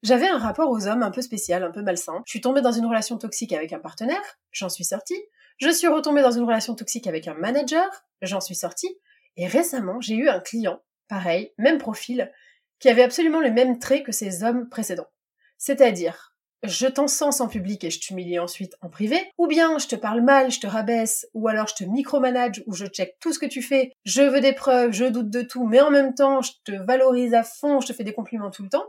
J'avais 0.01 0.27
un 0.27 0.39
rapport 0.39 0.71
aux 0.71 0.87
hommes 0.87 1.03
un 1.03 1.11
peu 1.11 1.21
spécial, 1.21 1.61
un 1.61 1.69
peu 1.69 1.83
malsain. 1.83 2.23
Je 2.25 2.31
suis 2.31 2.41
tombée 2.41 2.61
dans 2.61 2.71
une 2.71 2.87
relation 2.87 3.19
toxique 3.19 3.53
avec 3.53 3.71
un 3.71 3.79
partenaire, 3.79 4.39
j'en 4.51 4.69
suis 4.69 4.83
sortie. 4.83 5.21
Je 5.57 5.69
suis 5.69 5.87
retombée 5.87 6.21
dans 6.21 6.31
une 6.31 6.43
relation 6.43 6.75
toxique 6.75 7.07
avec 7.07 7.27
un 7.27 7.33
manager, 7.33 7.89
j'en 8.21 8.41
suis 8.41 8.55
sortie. 8.55 8.97
Et 9.37 9.47
récemment, 9.47 10.01
j'ai 10.01 10.15
eu 10.15 10.29
un 10.29 10.39
client, 10.39 10.81
pareil, 11.07 11.53
même 11.57 11.77
profil, 11.77 12.31
qui 12.79 12.89
avait 12.89 13.03
absolument 13.03 13.39
les 13.39 13.51
mêmes 13.51 13.79
traits 13.79 14.05
que 14.05 14.11
ces 14.11 14.43
hommes 14.43 14.67
précédents. 14.69 15.09
C'est-à-dire, 15.57 16.31
je 16.63 16.87
t'encense 16.87 17.41
en 17.41 17.47
public 17.47 17.83
et 17.83 17.89
je 17.89 17.99
t'humilie 17.99 18.39
ensuite 18.39 18.75
en 18.81 18.89
privé, 18.89 19.31
ou 19.37 19.47
bien 19.47 19.79
je 19.79 19.87
te 19.87 19.95
parle 19.95 20.21
mal, 20.21 20.51
je 20.51 20.59
te 20.59 20.67
rabaisse, 20.67 21.27
ou 21.33 21.47
alors 21.47 21.67
je 21.67 21.75
te 21.75 21.83
micromanage 21.83 22.63
ou 22.67 22.73
je 22.73 22.85
check 22.85 23.17
tout 23.19 23.33
ce 23.33 23.39
que 23.39 23.45
tu 23.45 23.61
fais, 23.61 23.91
je 24.05 24.21
veux 24.21 24.41
des 24.41 24.53
preuves, 24.53 24.91
je 24.91 25.05
doute 25.05 25.29
de 25.29 25.41
tout, 25.41 25.65
mais 25.65 25.81
en 25.81 25.89
même 25.89 26.13
temps 26.13 26.41
je 26.41 26.51
te 26.63 26.71
valorise 26.71 27.33
à 27.33 27.43
fond, 27.43 27.81
je 27.81 27.87
te 27.87 27.93
fais 27.93 28.03
des 28.03 28.13
compliments 28.13 28.51
tout 28.51 28.63
le 28.63 28.69
temps. 28.69 28.85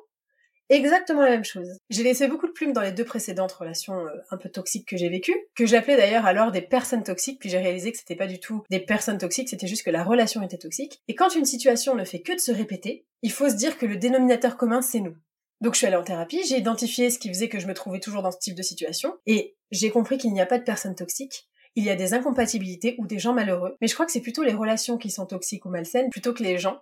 Exactement 0.72 1.20
la 1.20 1.28
même 1.28 1.44
chose. 1.44 1.68
J'ai 1.90 2.02
laissé 2.02 2.28
beaucoup 2.28 2.46
de 2.46 2.52
plumes 2.52 2.72
dans 2.72 2.80
les 2.80 2.92
deux 2.92 3.04
précédentes 3.04 3.52
relations 3.52 4.06
euh, 4.06 4.16
un 4.30 4.38
peu 4.38 4.48
toxiques 4.48 4.88
que 4.88 4.96
j'ai 4.96 5.10
vécues, 5.10 5.36
que 5.54 5.66
j'appelais 5.66 5.98
d'ailleurs 5.98 6.24
alors 6.24 6.50
des 6.50 6.62
personnes 6.62 7.02
toxiques, 7.02 7.38
puis 7.40 7.50
j'ai 7.50 7.58
réalisé 7.58 7.92
que 7.92 7.98
c'était 7.98 8.16
pas 8.16 8.26
du 8.26 8.40
tout 8.40 8.64
des 8.70 8.80
personnes 8.80 9.18
toxiques, 9.18 9.50
c'était 9.50 9.66
juste 9.66 9.82
que 9.82 9.90
la 9.90 10.02
relation 10.02 10.40
était 10.40 10.56
toxique. 10.56 11.02
Et 11.08 11.14
quand 11.14 11.34
une 11.34 11.44
situation 11.44 11.94
ne 11.94 12.04
fait 12.04 12.22
que 12.22 12.32
de 12.32 12.40
se 12.40 12.52
répéter, 12.52 13.04
il 13.20 13.30
faut 13.30 13.50
se 13.50 13.54
dire 13.54 13.76
que 13.76 13.84
le 13.84 13.98
dénominateur 13.98 14.56
commun 14.56 14.80
c'est 14.80 15.00
nous. 15.00 15.14
Donc 15.60 15.74
je 15.74 15.78
suis 15.78 15.86
allée 15.86 15.96
en 15.96 16.04
thérapie, 16.04 16.42
j'ai 16.48 16.56
identifié 16.56 17.10
ce 17.10 17.18
qui 17.18 17.28
faisait 17.28 17.50
que 17.50 17.58
je 17.58 17.66
me 17.66 17.74
trouvais 17.74 18.00
toujours 18.00 18.22
dans 18.22 18.32
ce 18.32 18.38
type 18.38 18.54
de 18.54 18.62
situation, 18.62 19.14
et 19.26 19.54
j'ai 19.72 19.90
compris 19.90 20.16
qu'il 20.16 20.32
n'y 20.32 20.40
a 20.40 20.46
pas 20.46 20.58
de 20.58 20.64
personnes 20.64 20.94
toxiques, 20.94 21.50
il 21.74 21.84
y 21.84 21.90
a 21.90 21.96
des 21.96 22.14
incompatibilités 22.14 22.96
ou 22.96 23.06
des 23.06 23.18
gens 23.18 23.34
malheureux, 23.34 23.76
mais 23.82 23.88
je 23.88 23.92
crois 23.94 24.06
que 24.06 24.12
c'est 24.12 24.22
plutôt 24.22 24.42
les 24.42 24.54
relations 24.54 24.96
qui 24.96 25.10
sont 25.10 25.26
toxiques 25.26 25.66
ou 25.66 25.68
malsaines 25.68 26.08
plutôt 26.08 26.32
que 26.32 26.42
les 26.42 26.56
gens, 26.56 26.80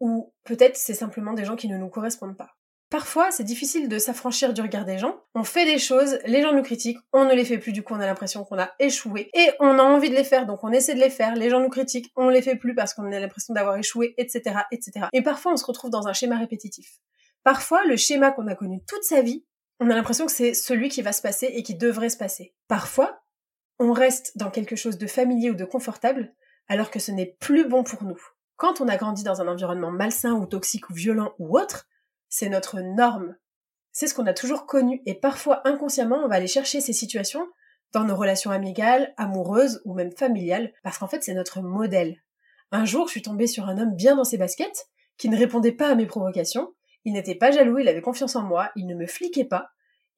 ou 0.00 0.32
peut-être 0.42 0.76
c'est 0.76 0.94
simplement 0.94 1.32
des 1.32 1.44
gens 1.44 1.54
qui 1.54 1.68
ne 1.68 1.78
nous 1.78 1.90
correspondent 1.90 2.36
pas. 2.36 2.56
Parfois, 2.90 3.30
c'est 3.30 3.44
difficile 3.44 3.88
de 3.88 4.00
s'affranchir 4.00 4.52
du 4.52 4.60
regard 4.62 4.84
des 4.84 4.98
gens. 4.98 5.14
On 5.36 5.44
fait 5.44 5.64
des 5.64 5.78
choses, 5.78 6.18
les 6.26 6.42
gens 6.42 6.52
nous 6.52 6.62
critiquent, 6.62 6.98
on 7.12 7.24
ne 7.24 7.34
les 7.34 7.44
fait 7.44 7.58
plus, 7.58 7.70
du 7.70 7.84
coup 7.84 7.94
on 7.94 8.00
a 8.00 8.06
l'impression 8.06 8.44
qu'on 8.44 8.58
a 8.58 8.72
échoué. 8.80 9.30
Et 9.32 9.48
on 9.60 9.78
a 9.78 9.82
envie 9.82 10.10
de 10.10 10.16
les 10.16 10.24
faire, 10.24 10.44
donc 10.44 10.64
on 10.64 10.72
essaie 10.72 10.94
de 10.94 11.00
les 11.00 11.08
faire, 11.08 11.36
les 11.36 11.50
gens 11.50 11.60
nous 11.60 11.68
critiquent, 11.68 12.10
on 12.16 12.28
les 12.28 12.42
fait 12.42 12.56
plus 12.56 12.74
parce 12.74 12.92
qu'on 12.92 13.10
a 13.12 13.20
l'impression 13.20 13.54
d'avoir 13.54 13.76
échoué, 13.76 14.14
etc., 14.18 14.62
etc. 14.72 15.06
Et 15.12 15.22
parfois, 15.22 15.52
on 15.52 15.56
se 15.56 15.64
retrouve 15.64 15.90
dans 15.90 16.08
un 16.08 16.12
schéma 16.12 16.36
répétitif. 16.36 16.98
Parfois, 17.44 17.84
le 17.84 17.96
schéma 17.96 18.32
qu'on 18.32 18.48
a 18.48 18.56
connu 18.56 18.82
toute 18.88 19.04
sa 19.04 19.22
vie, 19.22 19.44
on 19.78 19.88
a 19.88 19.94
l'impression 19.94 20.26
que 20.26 20.32
c'est 20.32 20.52
celui 20.52 20.88
qui 20.88 21.00
va 21.00 21.12
se 21.12 21.22
passer 21.22 21.46
et 21.46 21.62
qui 21.62 21.76
devrait 21.76 22.10
se 22.10 22.18
passer. 22.18 22.54
Parfois, 22.66 23.22
on 23.78 23.92
reste 23.92 24.36
dans 24.36 24.50
quelque 24.50 24.74
chose 24.74 24.98
de 24.98 25.06
familier 25.06 25.50
ou 25.50 25.54
de 25.54 25.64
confortable, 25.64 26.34
alors 26.66 26.90
que 26.90 26.98
ce 26.98 27.12
n'est 27.12 27.36
plus 27.38 27.68
bon 27.68 27.84
pour 27.84 28.02
nous. 28.02 28.20
Quand 28.56 28.80
on 28.80 28.88
a 28.88 28.96
grandi 28.96 29.22
dans 29.22 29.40
un 29.40 29.46
environnement 29.46 29.92
malsain 29.92 30.32
ou 30.32 30.44
toxique 30.44 30.90
ou 30.90 30.94
violent 30.94 31.34
ou 31.38 31.56
autre, 31.56 31.86
c'est 32.30 32.48
notre 32.48 32.80
norme. 32.80 33.36
C'est 33.92 34.06
ce 34.06 34.14
qu'on 34.14 34.26
a 34.26 34.32
toujours 34.32 34.64
connu 34.64 35.02
et 35.04 35.14
parfois 35.14 35.66
inconsciemment 35.68 36.22
on 36.24 36.28
va 36.28 36.36
aller 36.36 36.46
chercher 36.46 36.80
ces 36.80 36.94
situations 36.94 37.46
dans 37.92 38.04
nos 38.04 38.16
relations 38.16 38.52
amicales, 38.52 39.12
amoureuses 39.16 39.82
ou 39.84 39.94
même 39.94 40.12
familiales 40.12 40.72
parce 40.82 40.96
qu'en 40.96 41.08
fait 41.08 41.22
c'est 41.22 41.34
notre 41.34 41.60
modèle. 41.60 42.16
Un 42.70 42.84
jour 42.84 43.08
je 43.08 43.12
suis 43.12 43.22
tombée 43.22 43.48
sur 43.48 43.68
un 43.68 43.76
homme 43.78 43.96
bien 43.96 44.16
dans 44.16 44.24
ses 44.24 44.38
baskets 44.38 44.86
qui 45.18 45.28
ne 45.28 45.36
répondait 45.36 45.72
pas 45.72 45.88
à 45.88 45.94
mes 45.96 46.06
provocations, 46.06 46.72
il 47.04 47.12
n'était 47.12 47.34
pas 47.34 47.50
jaloux, 47.50 47.78
il 47.78 47.88
avait 47.88 48.00
confiance 48.00 48.36
en 48.36 48.42
moi, 48.42 48.70
il 48.76 48.86
ne 48.86 48.94
me 48.94 49.06
fliquait 49.06 49.44
pas. 49.44 49.70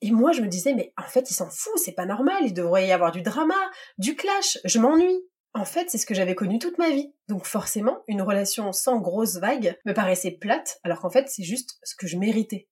Et 0.03 0.11
moi 0.11 0.33
je 0.33 0.43
me 0.43 0.49
disais 0.49 0.75
mais 0.75 0.93
en 0.99 1.09
fait 1.09 1.31
il 1.31 1.35
s'en 1.35 1.49
fout, 1.49 1.79
c'est 1.79 1.93
pas 1.93 2.07
normal, 2.07 2.43
il 2.45 2.53
devrait 2.53 2.87
y 2.87 2.93
avoir 2.93 3.11
du 3.11 3.23
drama, 3.23 3.55
du 3.97 4.17
clash, 4.17 4.59
je 4.65 4.79
m'ennuie. 4.79 5.25
En 5.55 5.65
fait, 5.65 5.91
c'est 5.91 5.99
ce 5.99 6.07
que 6.07 6.15
j'avais 6.15 6.35
connu 6.35 6.59
toute 6.59 6.79
ma 6.79 6.91
vie. 6.91 7.13
Donc 7.29 7.45
forcément, 7.45 8.03
une 8.09 8.23
relation 8.23 8.73
sans 8.73 9.01
grosses 9.01 9.37
vagues 9.37 9.79
me 9.85 9.93
paraissait 9.93 10.31
plate, 10.31 10.81
alors 10.83 11.01
qu'en 11.01 11.11
fait, 11.11 11.29
c'est 11.29 11.43
juste 11.43 11.79
ce 11.83 11.95
que 11.95 12.07
je 12.07 12.17
méritais. 12.17 12.69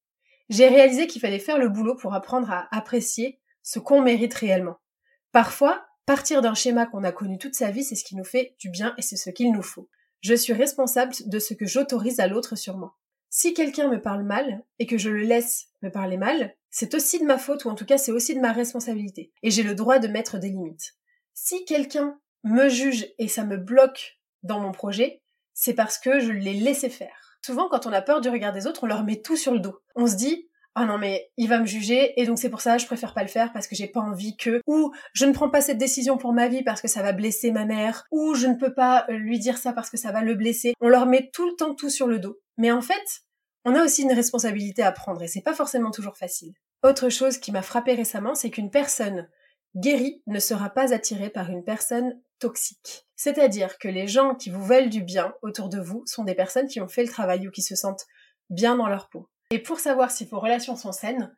J'ai 0.48 0.66
réalisé 0.68 1.06
qu'il 1.06 1.20
fallait 1.20 1.38
faire 1.38 1.58
le 1.58 1.68
boulot 1.68 1.94
pour 1.94 2.14
apprendre 2.14 2.50
à 2.50 2.68
apprécier 2.72 3.40
ce 3.62 3.78
qu'on 3.78 4.02
mérite 4.02 4.34
réellement. 4.34 4.78
Parfois, 5.30 5.86
partir 6.06 6.42
d'un 6.42 6.54
schéma 6.54 6.86
qu'on 6.86 7.04
a 7.04 7.12
connu 7.12 7.38
toute 7.38 7.54
sa 7.54 7.70
vie, 7.70 7.84
c'est 7.84 7.94
ce 7.94 8.02
qui 8.02 8.16
nous 8.16 8.24
fait 8.24 8.56
du 8.58 8.70
bien 8.70 8.94
et 8.98 9.02
c'est 9.02 9.16
ce 9.16 9.30
qu'il 9.30 9.52
nous 9.52 9.62
faut. 9.62 9.88
Je 10.22 10.34
suis 10.34 10.52
responsable 10.52 11.14
de 11.26 11.38
ce 11.38 11.54
que 11.54 11.66
j'autorise 11.66 12.18
à 12.18 12.26
l'autre 12.26 12.56
sur 12.56 12.76
moi. 12.76 12.96
Si 13.28 13.54
quelqu'un 13.54 13.88
me 13.88 14.02
parle 14.02 14.24
mal 14.24 14.64
et 14.80 14.86
que 14.86 14.98
je 14.98 15.08
le 15.08 15.22
laisse 15.22 15.68
me 15.82 15.90
parler 15.90 16.16
mal, 16.16 16.56
c'est 16.68 16.94
aussi 16.94 17.20
de 17.20 17.24
ma 17.24 17.38
faute 17.38 17.64
ou 17.64 17.68
en 17.68 17.76
tout 17.76 17.86
cas 17.86 17.96
c'est 17.96 18.10
aussi 18.10 18.34
de 18.34 18.40
ma 18.40 18.52
responsabilité. 18.52 19.32
Et 19.44 19.52
j'ai 19.52 19.62
le 19.62 19.76
droit 19.76 20.00
de 20.00 20.08
mettre 20.08 20.38
des 20.38 20.48
limites. 20.48 20.96
Si 21.32 21.64
quelqu'un 21.64 22.18
me 22.44 22.68
juge 22.68 23.06
et 23.18 23.28
ça 23.28 23.44
me 23.44 23.56
bloque 23.56 24.18
dans 24.42 24.60
mon 24.60 24.72
projet, 24.72 25.20
c'est 25.54 25.74
parce 25.74 25.98
que 25.98 26.20
je 26.20 26.32
l'ai 26.32 26.54
laissé 26.54 26.88
faire. 26.88 27.38
Souvent, 27.44 27.68
quand 27.68 27.86
on 27.86 27.92
a 27.92 28.02
peur 28.02 28.20
du 28.20 28.28
regard 28.28 28.52
des 28.52 28.66
autres, 28.66 28.84
on 28.84 28.86
leur 28.86 29.04
met 29.04 29.20
tout 29.20 29.36
sur 29.36 29.52
le 29.52 29.60
dos. 29.60 29.78
On 29.94 30.06
se 30.06 30.14
dit, 30.14 30.48
ah 30.74 30.86
non 30.86 30.98
mais 30.98 31.30
il 31.36 31.48
va 31.48 31.58
me 31.58 31.66
juger 31.66 32.18
et 32.20 32.26
donc 32.26 32.38
c'est 32.38 32.48
pour 32.48 32.60
ça 32.60 32.78
je 32.78 32.86
préfère 32.86 33.12
pas 33.12 33.22
le 33.22 33.28
faire 33.28 33.52
parce 33.52 33.66
que 33.66 33.74
j'ai 33.74 33.88
pas 33.88 34.00
envie 34.00 34.36
que 34.36 34.60
ou 34.68 34.92
je 35.12 35.26
ne 35.26 35.32
prends 35.32 35.50
pas 35.50 35.60
cette 35.60 35.78
décision 35.78 36.16
pour 36.16 36.32
ma 36.32 36.46
vie 36.46 36.62
parce 36.62 36.80
que 36.80 36.86
ça 36.86 37.02
va 37.02 37.12
blesser 37.12 37.50
ma 37.50 37.64
mère 37.64 38.06
ou 38.12 38.34
je 38.34 38.46
ne 38.46 38.54
peux 38.54 38.72
pas 38.72 39.04
euh, 39.08 39.14
lui 39.14 39.38
dire 39.38 39.58
ça 39.58 39.72
parce 39.72 39.90
que 39.90 39.96
ça 39.96 40.12
va 40.12 40.22
le 40.22 40.34
blesser. 40.34 40.74
On 40.80 40.88
leur 40.88 41.06
met 41.06 41.30
tout 41.32 41.46
le 41.46 41.56
temps 41.56 41.74
tout 41.74 41.90
sur 41.90 42.06
le 42.06 42.18
dos. 42.18 42.38
Mais 42.56 42.70
en 42.70 42.82
fait, 42.82 43.22
on 43.64 43.74
a 43.74 43.84
aussi 43.84 44.02
une 44.02 44.12
responsabilité 44.12 44.82
à 44.82 44.92
prendre 44.92 45.22
et 45.22 45.28
c'est 45.28 45.42
pas 45.42 45.54
forcément 45.54 45.90
toujours 45.90 46.16
facile. 46.16 46.54
Autre 46.82 47.08
chose 47.08 47.38
qui 47.38 47.52
m'a 47.52 47.62
frappé 47.62 47.94
récemment, 47.94 48.34
c'est 48.34 48.50
qu'une 48.50 48.70
personne 48.70 49.28
guérie 49.76 50.22
ne 50.26 50.38
sera 50.38 50.70
pas 50.70 50.94
attirée 50.94 51.30
par 51.30 51.50
une 51.50 51.64
personne 51.64 52.18
toxique. 52.40 53.06
C'est-à-dire 53.14 53.78
que 53.78 53.86
les 53.86 54.08
gens 54.08 54.34
qui 54.34 54.50
vous 54.50 54.64
veulent 54.64 54.88
du 54.88 55.02
bien 55.02 55.32
autour 55.42 55.68
de 55.68 55.78
vous 55.78 56.02
sont 56.06 56.24
des 56.24 56.34
personnes 56.34 56.66
qui 56.66 56.80
ont 56.80 56.88
fait 56.88 57.04
le 57.04 57.08
travail 57.08 57.46
ou 57.46 57.50
qui 57.50 57.62
se 57.62 57.76
sentent 57.76 58.06
bien 58.48 58.76
dans 58.76 58.88
leur 58.88 59.08
peau. 59.08 59.28
Et 59.50 59.60
pour 59.60 59.78
savoir 59.78 60.10
si 60.10 60.24
vos 60.24 60.40
relations 60.40 60.74
sont 60.74 60.92
saines, 60.92 61.32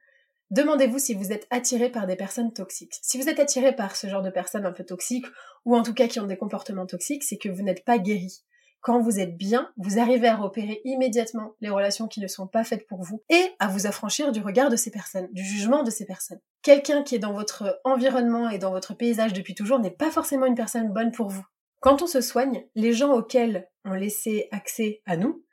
demandez-vous 0.51 0.99
si 0.99 1.15
vous 1.15 1.33
êtes 1.33 1.47
attiré 1.51 1.91
par 1.91 2.07
des 2.07 2.17
personnes 2.17 2.53
toxiques. 2.53 2.99
Si 3.03 3.19
vous 3.19 3.29
êtes 3.29 3.41
attiré 3.41 3.75
par 3.75 3.97
ce 3.97 4.07
genre 4.07 4.23
de 4.23 4.31
personnes 4.31 4.65
un 4.65 4.73
peu 4.73 4.85
toxiques, 4.85 5.27
ou 5.65 5.77
en 5.77 5.83
tout 5.83 5.95
cas 5.95 6.09
qui 6.09 6.21
ont 6.21 6.27
des 6.27 6.37
comportements 6.37 6.87
toxiques, 6.87 7.25
c'est 7.25 7.39
que 7.39 7.49
vous 7.49 7.63
n'êtes 7.63 7.85
pas 7.85 7.99
guéri 7.99 8.43
quand 8.83 9.01
vous 9.01 9.21
êtes 9.21 9.37
bien, 9.37 9.71
vous 9.77 10.01
arrivez 10.01 10.27
à 10.27 10.37
repérer 10.37 10.81
immédiatement 10.85 11.55
les 11.61 11.71
relations 11.71 12.09
qui 12.09 12.21
ne 12.21 12.27
sont 12.27 12.49
pas 12.49 12.65
faites 12.65 12.87
pour 12.89 13.03
vous 13.03 13.23
et 13.31 13.43
à 13.61 13.69
vous 13.69 13.87
affranchir 13.87 14.33
du 14.33 14.41
regard 14.41 14.71
de 14.71 14.77
ces 14.77 14.91
personnes, 14.91 15.29
du 15.33 15.45
jugement 15.45 15.85
de 15.85 15.91
ces 15.91 16.05
personnes. 16.05 16.41
Quelqu'un 16.63 17.05
qui 17.05 17.15
est 17.15 17.21
dans 17.21 17.33
votre 17.33 17.81
environnement 17.85 18.51
et 18.51 18.59
dans 18.59 18.73
votre 18.73 18.95
paysage 18.95 19.33
depuis 19.33 19.55
toujours 19.55 19.79
n'est 19.79 19.93
pas 19.93 20.11
forcément 20.11 20.47
une 20.47 20.57
personne 20.57 20.93
bonne 20.93 21.13
pour 21.13 21.29
vous. 21.29 21.45
Quand 21.81 22.03
on 22.03 22.09
se 22.09 22.21
soigne, 22.21 22.65
les 22.75 22.93
gens 22.93 23.13
auxquels 23.13 23.69
on 23.85 23.95
laissait 23.95 24.49
accès 24.51 25.01
à 25.07 25.17
nous 25.17 25.45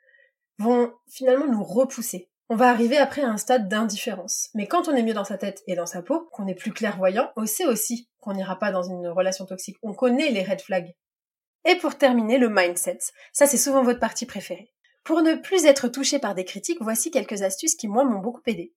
vont 0.58 0.92
finalement 1.08 1.46
nous 1.46 1.64
repousser. 1.64 2.30
On 2.48 2.56
va 2.56 2.68
arriver 2.68 2.98
après 2.98 3.22
à 3.22 3.28
un 3.28 3.36
stade 3.36 3.68
d'indifférence. 3.68 4.48
Mais 4.54 4.66
quand 4.66 4.88
on 4.88 4.94
est 4.96 5.04
mieux 5.04 5.14
dans 5.14 5.24
sa 5.24 5.38
tête 5.38 5.62
et 5.68 5.76
dans 5.76 5.86
sa 5.86 6.02
peau, 6.02 6.28
qu'on 6.32 6.48
est 6.48 6.54
plus 6.56 6.72
clairvoyant, 6.72 7.30
on 7.36 7.46
sait 7.46 7.64
aussi 7.64 8.08
qu'on 8.18 8.32
n'ira 8.32 8.58
pas 8.58 8.72
dans 8.72 8.82
une 8.82 9.06
relation 9.06 9.46
toxique. 9.46 9.76
On 9.84 9.94
connaît 9.94 10.30
les 10.30 10.42
red 10.42 10.60
flags. 10.60 10.96
Et 11.64 11.76
pour 11.76 11.96
terminer, 11.96 12.38
le 12.38 12.48
mindset. 12.48 12.98
Ça, 13.32 13.46
c'est 13.46 13.58
souvent 13.58 13.82
votre 13.82 14.00
partie 14.00 14.26
préférée. 14.26 14.72
Pour 15.04 15.22
ne 15.22 15.34
plus 15.34 15.64
être 15.64 15.88
touché 15.88 16.18
par 16.18 16.34
des 16.34 16.44
critiques, 16.44 16.80
voici 16.80 17.10
quelques 17.10 17.42
astuces 17.42 17.74
qui, 17.74 17.88
moi, 17.88 18.04
m'ont 18.04 18.20
beaucoup 18.20 18.42
aidé. 18.46 18.74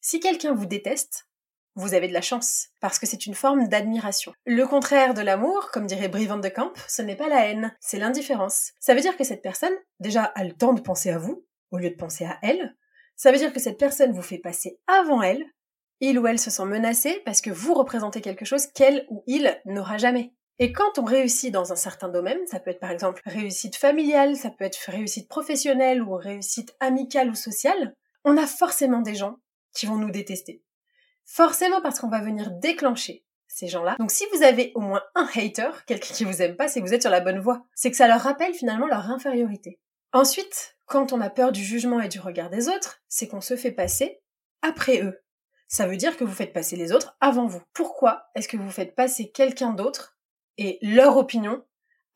Si 0.00 0.20
quelqu'un 0.20 0.54
vous 0.54 0.66
déteste, 0.66 1.28
vous 1.76 1.94
avez 1.94 2.08
de 2.08 2.14
la 2.14 2.22
chance, 2.22 2.68
parce 2.80 2.98
que 2.98 3.06
c'est 3.06 3.26
une 3.26 3.34
forme 3.34 3.68
d'admiration. 3.68 4.32
Le 4.46 4.66
contraire 4.66 5.12
de 5.12 5.20
l'amour, 5.20 5.70
comme 5.72 5.86
dirait 5.86 6.08
Brie 6.08 6.26
de 6.26 6.48
Camp, 6.48 6.72
ce 6.88 7.02
n'est 7.02 7.16
pas 7.16 7.28
la 7.28 7.46
haine, 7.46 7.76
c'est 7.80 7.98
l'indifférence. 7.98 8.72
Ça 8.80 8.94
veut 8.94 9.02
dire 9.02 9.16
que 9.16 9.24
cette 9.24 9.42
personne, 9.42 9.74
déjà, 10.00 10.24
a 10.24 10.44
le 10.44 10.52
temps 10.52 10.72
de 10.72 10.80
penser 10.80 11.10
à 11.10 11.18
vous, 11.18 11.44
au 11.70 11.76
lieu 11.76 11.90
de 11.90 11.96
penser 11.96 12.24
à 12.24 12.38
elle. 12.42 12.74
Ça 13.14 13.30
veut 13.30 13.38
dire 13.38 13.52
que 13.52 13.60
cette 13.60 13.78
personne 13.78 14.12
vous 14.12 14.22
fait 14.22 14.38
passer 14.38 14.78
avant 14.86 15.22
elle. 15.22 15.44
Il 16.00 16.18
ou 16.18 16.26
elle 16.26 16.38
se 16.38 16.50
sent 16.50 16.64
menacé 16.64 17.22
parce 17.24 17.40
que 17.40 17.50
vous 17.50 17.74
représentez 17.74 18.20
quelque 18.20 18.44
chose 18.44 18.66
qu'elle 18.68 19.06
ou 19.08 19.22
il 19.26 19.58
n'aura 19.64 19.98
jamais. 19.98 20.32
Et 20.58 20.72
quand 20.72 20.98
on 20.98 21.04
réussit 21.04 21.52
dans 21.52 21.72
un 21.72 21.76
certain 21.76 22.08
domaine, 22.08 22.46
ça 22.46 22.60
peut 22.60 22.70
être 22.70 22.80
par 22.80 22.90
exemple 22.90 23.22
réussite 23.26 23.76
familiale, 23.76 24.36
ça 24.36 24.50
peut 24.50 24.64
être 24.64 24.80
réussite 24.86 25.28
professionnelle 25.28 26.02
ou 26.02 26.14
réussite 26.14 26.74
amicale 26.80 27.30
ou 27.30 27.34
sociale, 27.34 27.94
on 28.24 28.36
a 28.36 28.46
forcément 28.46 29.00
des 29.00 29.14
gens 29.14 29.36
qui 29.74 29.86
vont 29.86 29.96
nous 29.96 30.10
détester. 30.10 30.62
Forcément 31.24 31.82
parce 31.82 32.00
qu'on 32.00 32.08
va 32.08 32.20
venir 32.20 32.50
déclencher 32.52 33.24
ces 33.48 33.68
gens-là. 33.68 33.96
Donc 33.98 34.10
si 34.10 34.24
vous 34.32 34.42
avez 34.42 34.72
au 34.74 34.80
moins 34.80 35.02
un 35.14 35.28
hater, 35.34 35.70
quelqu'un 35.86 36.14
qui 36.14 36.24
vous 36.24 36.40
aime 36.40 36.56
pas, 36.56 36.68
c'est 36.68 36.80
que 36.80 36.86
vous 36.86 36.94
êtes 36.94 37.02
sur 37.02 37.10
la 37.10 37.20
bonne 37.20 37.38
voie. 37.38 37.66
C'est 37.74 37.90
que 37.90 37.96
ça 37.96 38.08
leur 38.08 38.20
rappelle 38.20 38.54
finalement 38.54 38.86
leur 38.86 39.10
infériorité. 39.10 39.78
Ensuite, 40.12 40.76
quand 40.86 41.12
on 41.12 41.20
a 41.20 41.30
peur 41.30 41.52
du 41.52 41.62
jugement 41.62 42.00
et 42.00 42.08
du 42.08 42.20
regard 42.20 42.48
des 42.48 42.68
autres, 42.68 43.02
c'est 43.08 43.28
qu'on 43.28 43.40
se 43.40 43.56
fait 43.56 43.72
passer 43.72 44.22
après 44.62 45.02
eux. 45.02 45.22
Ça 45.68 45.86
veut 45.86 45.96
dire 45.96 46.16
que 46.16 46.24
vous 46.24 46.34
faites 46.34 46.52
passer 46.52 46.76
les 46.76 46.92
autres 46.92 47.16
avant 47.20 47.46
vous. 47.46 47.60
Pourquoi 47.72 48.28
est-ce 48.34 48.48
que 48.48 48.56
vous 48.56 48.70
faites 48.70 48.94
passer 48.94 49.30
quelqu'un 49.30 49.72
d'autre 49.72 50.15
et 50.58 50.78
leur 50.82 51.16
opinion 51.16 51.64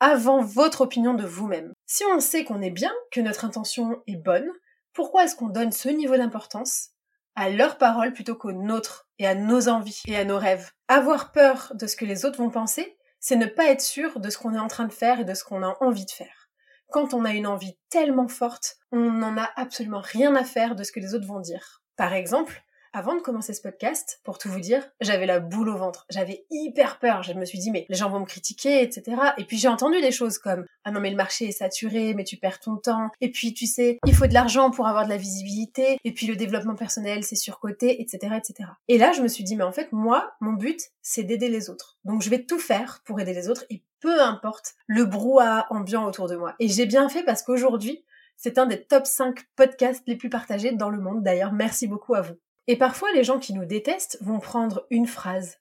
avant 0.01 0.41
votre 0.41 0.81
opinion 0.81 1.15
de 1.15 1.27
vous-même. 1.27 1.75
Si 1.87 2.05
on 2.05 2.21
sait 2.21 2.45
qu'on 2.45 2.63
est 2.63 2.71
bien, 2.71 2.93
que 3.13 3.21
notre 3.21 3.45
intention 3.45 4.03
est 4.07 4.17
bonne, 4.17 4.51
pourquoi 4.93 5.25
est-ce 5.25 5.37
qu'on 5.37 5.49
donne 5.49 5.73
ce 5.73 5.89
niveau 5.89 6.17
d'importance 6.17 6.91
à 7.37 7.51
leurs 7.51 7.79
paroles 7.79 8.13
plutôt 8.13 8.35
qu'aux 8.35 8.53
nôtres 8.53 9.09
et 9.19 9.27
à 9.27 9.35
nos 9.35 9.69
envies 9.69 10.03
et 10.07 10.17
à 10.17 10.25
nos 10.25 10.39
rêves? 10.39 10.73
Avoir 10.89 11.33
peur 11.33 11.73
de 11.75 11.87
ce 11.87 11.97
que 11.97 12.05
les 12.05 12.25
autres 12.25 12.39
vont 12.39 12.51
penser, 12.51 12.97
c'est 13.21 13.37
ne 13.37 13.47
pas 13.47 13.67
être 13.67 13.83
sûr 13.83 14.19
de 14.19 14.31
ce 14.31 14.39
qu'on 14.39 14.55
est 14.55 14.59
en 14.59 14.69
train 14.69 14.87
de 14.87 14.93
faire 14.93 15.21
et 15.21 15.25
de 15.25 15.35
ce 15.35 15.45
qu'on 15.45 15.63
a 15.63 15.77
envie 15.81 16.07
de 16.07 16.11
faire. 16.11 16.49
Quand 16.91 17.15
on 17.15 17.25
a 17.25 17.33
une 17.33 17.47
envie 17.47 17.79
tellement 17.89 18.27
forte, 18.27 18.79
on 18.91 19.13
n'en 19.13 19.37
a 19.37 19.49
absolument 19.57 20.01
rien 20.01 20.35
à 20.35 20.45
faire 20.45 20.75
de 20.75 20.83
ce 20.83 20.91
que 20.91 20.99
les 20.99 21.15
autres 21.15 21.27
vont 21.27 21.39
dire. 21.39 21.83
Par 21.97 22.15
exemple, 22.15 22.65
avant 22.93 23.15
de 23.15 23.21
commencer 23.21 23.55
ce 23.55 23.63
podcast, 23.63 24.21
pour 24.25 24.39
tout 24.39 24.49
vous 24.49 24.61
dire, 24.61 24.89
j'avais 25.01 25.27
la 25.27 25.41
boule 25.41 25.69
au 25.69 25.77
ventre. 25.77 26.07
J'avais 26.11 26.47
hyper 26.51 26.99
peur. 26.99 27.23
Je 27.23 27.33
me 27.35 27.45
suis 27.45 27.59
dit, 27.59 27.71
mais 27.71 27.87
les 27.89 27.97
gens 27.97 28.11
vont 28.11 28.21
me 28.21 28.27
critiquer, 28.27 28.83
etc. 28.83 29.17
Et 29.39 29.45
puis 29.45 29.59
j'ai 29.59 29.69
entendu 29.69 30.01
des 30.01 30.13
choses 30.13 30.39
comme, 30.39 30.65
ah 30.85 30.91
non, 30.91 31.01
mais 31.01 31.11
le 31.11 31.17
marché 31.17 31.49
est 31.49 31.53
saturé, 31.53 32.15
mais 32.15 32.25
tu 32.25 32.37
perds 32.37 32.61
ton 32.61 32.77
temps. 32.77 33.11
Et 33.21 33.31
puis, 33.31 33.53
tu 33.53 33.67
sais, 33.67 33.99
il 34.07 34.15
faut 34.15 34.27
de 34.27 34.35
l'argent 34.35 34.71
pour 34.71 34.87
avoir 34.87 35.05
de 35.05 35.11
la 35.11 35.17
visibilité. 35.17 35.99
Et 36.05 36.13
puis, 36.13 36.27
le 36.27 36.37
développement 36.37 36.75
personnel, 36.75 37.23
c'est 37.23 37.37
surcoté, 37.37 38.01
etc., 38.01 38.37
etc. 38.37 38.71
Et 38.89 38.97
là, 38.99 39.13
je 39.13 39.23
me 39.23 39.29
suis 39.29 39.45
dit, 39.45 39.57
mais 39.57 39.65
en 39.65 39.73
fait, 39.73 39.93
moi, 39.93 40.33
mon 40.41 40.53
but, 40.53 40.81
c'est 41.03 41.23
d'aider 41.23 41.49
les 41.49 41.69
autres. 41.69 41.99
Donc, 42.05 42.23
je 42.23 42.31
vais 42.31 42.45
tout 42.45 42.59
faire 42.59 43.03
pour 43.05 43.21
aider 43.21 43.35
les 43.35 43.49
autres 43.49 43.65
et 43.69 43.83
peu 44.01 44.23
importe 44.23 44.75
le 44.87 45.05
brouhaha 45.05 45.67
ambiant 45.71 46.07
autour 46.07 46.29
de 46.29 46.37
moi. 46.37 46.55
Et 46.59 46.69
j'ai 46.69 46.87
bien 46.87 47.09
fait 47.09 47.23
parce 47.23 47.43
qu'aujourd'hui, 47.43 48.05
c'est 48.37 48.57
un 48.57 48.65
des 48.65 48.83
top 48.83 49.07
5 49.07 49.39
podcasts 49.55 50.03
les 50.07 50.17
plus 50.17 50.31
partagés 50.31 50.73
dans 50.73 50.89
le 50.89 50.99
monde. 50.99 51.23
D'ailleurs, 51.23 51.53
merci 51.53 51.87
beaucoup 51.87 52.15
à 52.15 52.23
vous. 52.23 52.37
Et 52.71 52.77
parfois, 52.77 53.11
les 53.11 53.25
gens 53.25 53.41
qui 53.41 53.53
nous 53.53 53.65
détestent 53.65 54.17
vont 54.21 54.39
prendre 54.39 54.87
une 54.91 55.09
phrase, 55.09 55.59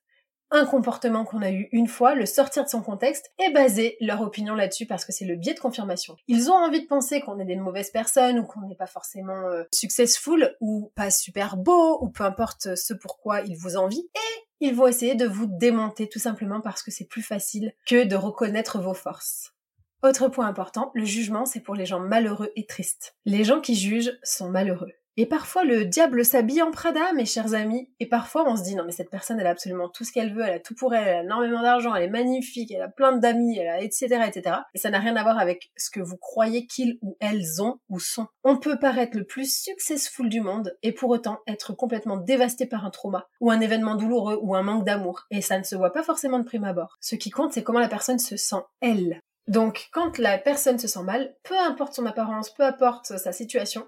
un 0.52 0.68
comportement 0.68 1.26
qu'on 1.26 1.42
a 1.42 1.50
eu 1.50 1.68
une 1.72 1.88
fois, 1.88 2.14
le 2.14 2.28
sortir 2.28 2.64
de 2.64 2.70
son 2.70 2.84
contexte 2.84 3.32
et 3.40 3.52
baser 3.52 3.98
leur 4.00 4.22
opinion 4.22 4.54
là-dessus 4.54 4.86
parce 4.86 5.06
que 5.06 5.12
c'est 5.12 5.26
le 5.26 5.36
biais 5.36 5.56
de 5.56 5.60
confirmation. 5.60 6.18
Ils 6.28 6.52
ont 6.52 6.54
envie 6.54 6.84
de 6.84 6.88
penser 6.88 7.20
qu'on 7.22 7.40
est 7.40 7.46
des 7.46 7.56
mauvaises 7.56 7.90
personnes 7.90 8.38
ou 8.38 8.44
qu'on 8.44 8.62
n'est 8.62 8.76
pas 8.76 8.86
forcément 8.86 9.48
euh, 9.48 9.64
successful 9.74 10.56
ou 10.62 10.92
pas 10.94 11.10
super 11.10 11.58
beau 11.58 11.98
ou 12.00 12.10
peu 12.10 12.24
importe 12.26 12.76
ce 12.76 12.94
pourquoi 12.94 13.42
ils 13.42 13.58
vous 13.58 13.76
envient 13.76 14.08
et 14.14 14.68
ils 14.68 14.76
vont 14.76 14.86
essayer 14.86 15.16
de 15.16 15.26
vous 15.26 15.48
démonter 15.48 16.10
tout 16.10 16.20
simplement 16.20 16.62
parce 16.62 16.84
que 16.84 16.92
c'est 16.92 17.08
plus 17.08 17.24
facile 17.24 17.74
que 17.88 18.04
de 18.04 18.16
reconnaître 18.16 18.80
vos 18.80 18.94
forces. 18.94 19.56
Autre 20.04 20.28
point 20.28 20.46
important, 20.46 20.92
le 20.94 21.06
jugement 21.06 21.48
c'est 21.48 21.62
pour 21.62 21.74
les 21.74 21.88
gens 21.88 22.02
malheureux 22.02 22.52
et 22.56 22.68
tristes. 22.68 23.16
Les 23.26 23.44
gens 23.44 23.62
qui 23.62 23.74
jugent 23.74 24.16
sont 24.22 24.52
malheureux. 24.52 24.94
Et 25.22 25.26
parfois 25.26 25.66
le 25.66 25.84
diable 25.84 26.24
s'habille 26.24 26.62
en 26.62 26.72
Prada, 26.72 27.12
mes 27.12 27.26
chers 27.26 27.54
amis. 27.54 27.90
Et 28.00 28.06
parfois 28.06 28.50
on 28.50 28.56
se 28.56 28.64
dit 28.64 28.74
non 28.78 28.86
mais 28.86 28.94
cette 28.94 29.10
personne 29.10 29.38
elle 29.38 29.48
a 29.48 29.50
absolument 29.50 29.90
tout 29.90 30.06
ce 30.06 30.14
qu'elle 30.14 30.34
veut, 30.34 30.44
elle 30.44 30.54
a 30.54 30.60
tout 30.62 30.76
pour 30.76 30.96
elle, 30.96 31.10
elle 31.10 31.16
a 31.18 31.24
énormément 31.24 31.62
d'argent, 31.62 31.94
elle 31.94 32.04
est 32.04 32.10
magnifique, 32.10 32.72
elle 32.72 32.84
a 32.84 32.88
plein 32.88 33.12
d'amis, 33.12 33.58
elle 33.58 33.84
etc 33.84 34.24
etc. 34.26 34.56
Et 34.74 34.78
ça 34.78 34.90
n'a 34.90 35.00
rien 35.00 35.18
à 35.18 35.24
voir 35.24 35.38
avec 35.38 35.72
ce 35.76 35.90
que 35.90 36.00
vous 36.00 36.16
croyez 36.16 36.68
qu'ils 36.68 37.00
ou 37.02 37.18
elles 37.20 37.62
ont 37.62 37.82
ou 37.90 38.00
sont. 38.00 38.28
On 38.46 38.56
peut 38.56 38.80
paraître 38.80 39.18
le 39.18 39.26
plus 39.26 39.54
successful 39.54 40.30
du 40.30 40.40
monde 40.40 40.74
et 40.84 40.94
pour 40.94 41.10
autant 41.10 41.40
être 41.48 41.74
complètement 41.74 42.16
dévasté 42.16 42.66
par 42.66 42.86
un 42.86 42.90
trauma 42.90 43.28
ou 43.42 43.52
un 43.52 43.60
événement 43.60 43.96
douloureux 43.96 44.40
ou 44.42 44.56
un 44.56 44.64
manque 44.64 44.86
d'amour. 44.86 45.26
Et 45.32 45.42
ça 45.42 45.60
ne 45.60 45.66
se 45.66 45.76
voit 45.76 45.92
pas 45.92 46.04
forcément 46.04 46.40
de 46.40 46.46
prime 46.46 46.64
abord. 46.64 46.98
Ce 47.02 47.18
qui 47.18 47.30
compte 47.30 47.52
c'est 47.52 47.64
comment 47.64 47.80
la 47.80 47.90
personne 47.90 48.20
se 48.20 48.38
sent 48.38 48.64
elle. 48.80 49.20
Donc, 49.50 49.90
quand 49.92 50.20
la 50.20 50.38
personne 50.38 50.78
se 50.78 50.88
sent 50.88 51.02
mal, 51.02 51.36
peu 51.44 51.58
importe 51.58 51.96
son 51.96 52.06
apparence, 52.06 52.54
peu 52.54 52.64
importe 52.64 53.18
sa 53.18 53.32
situation, 53.32 53.88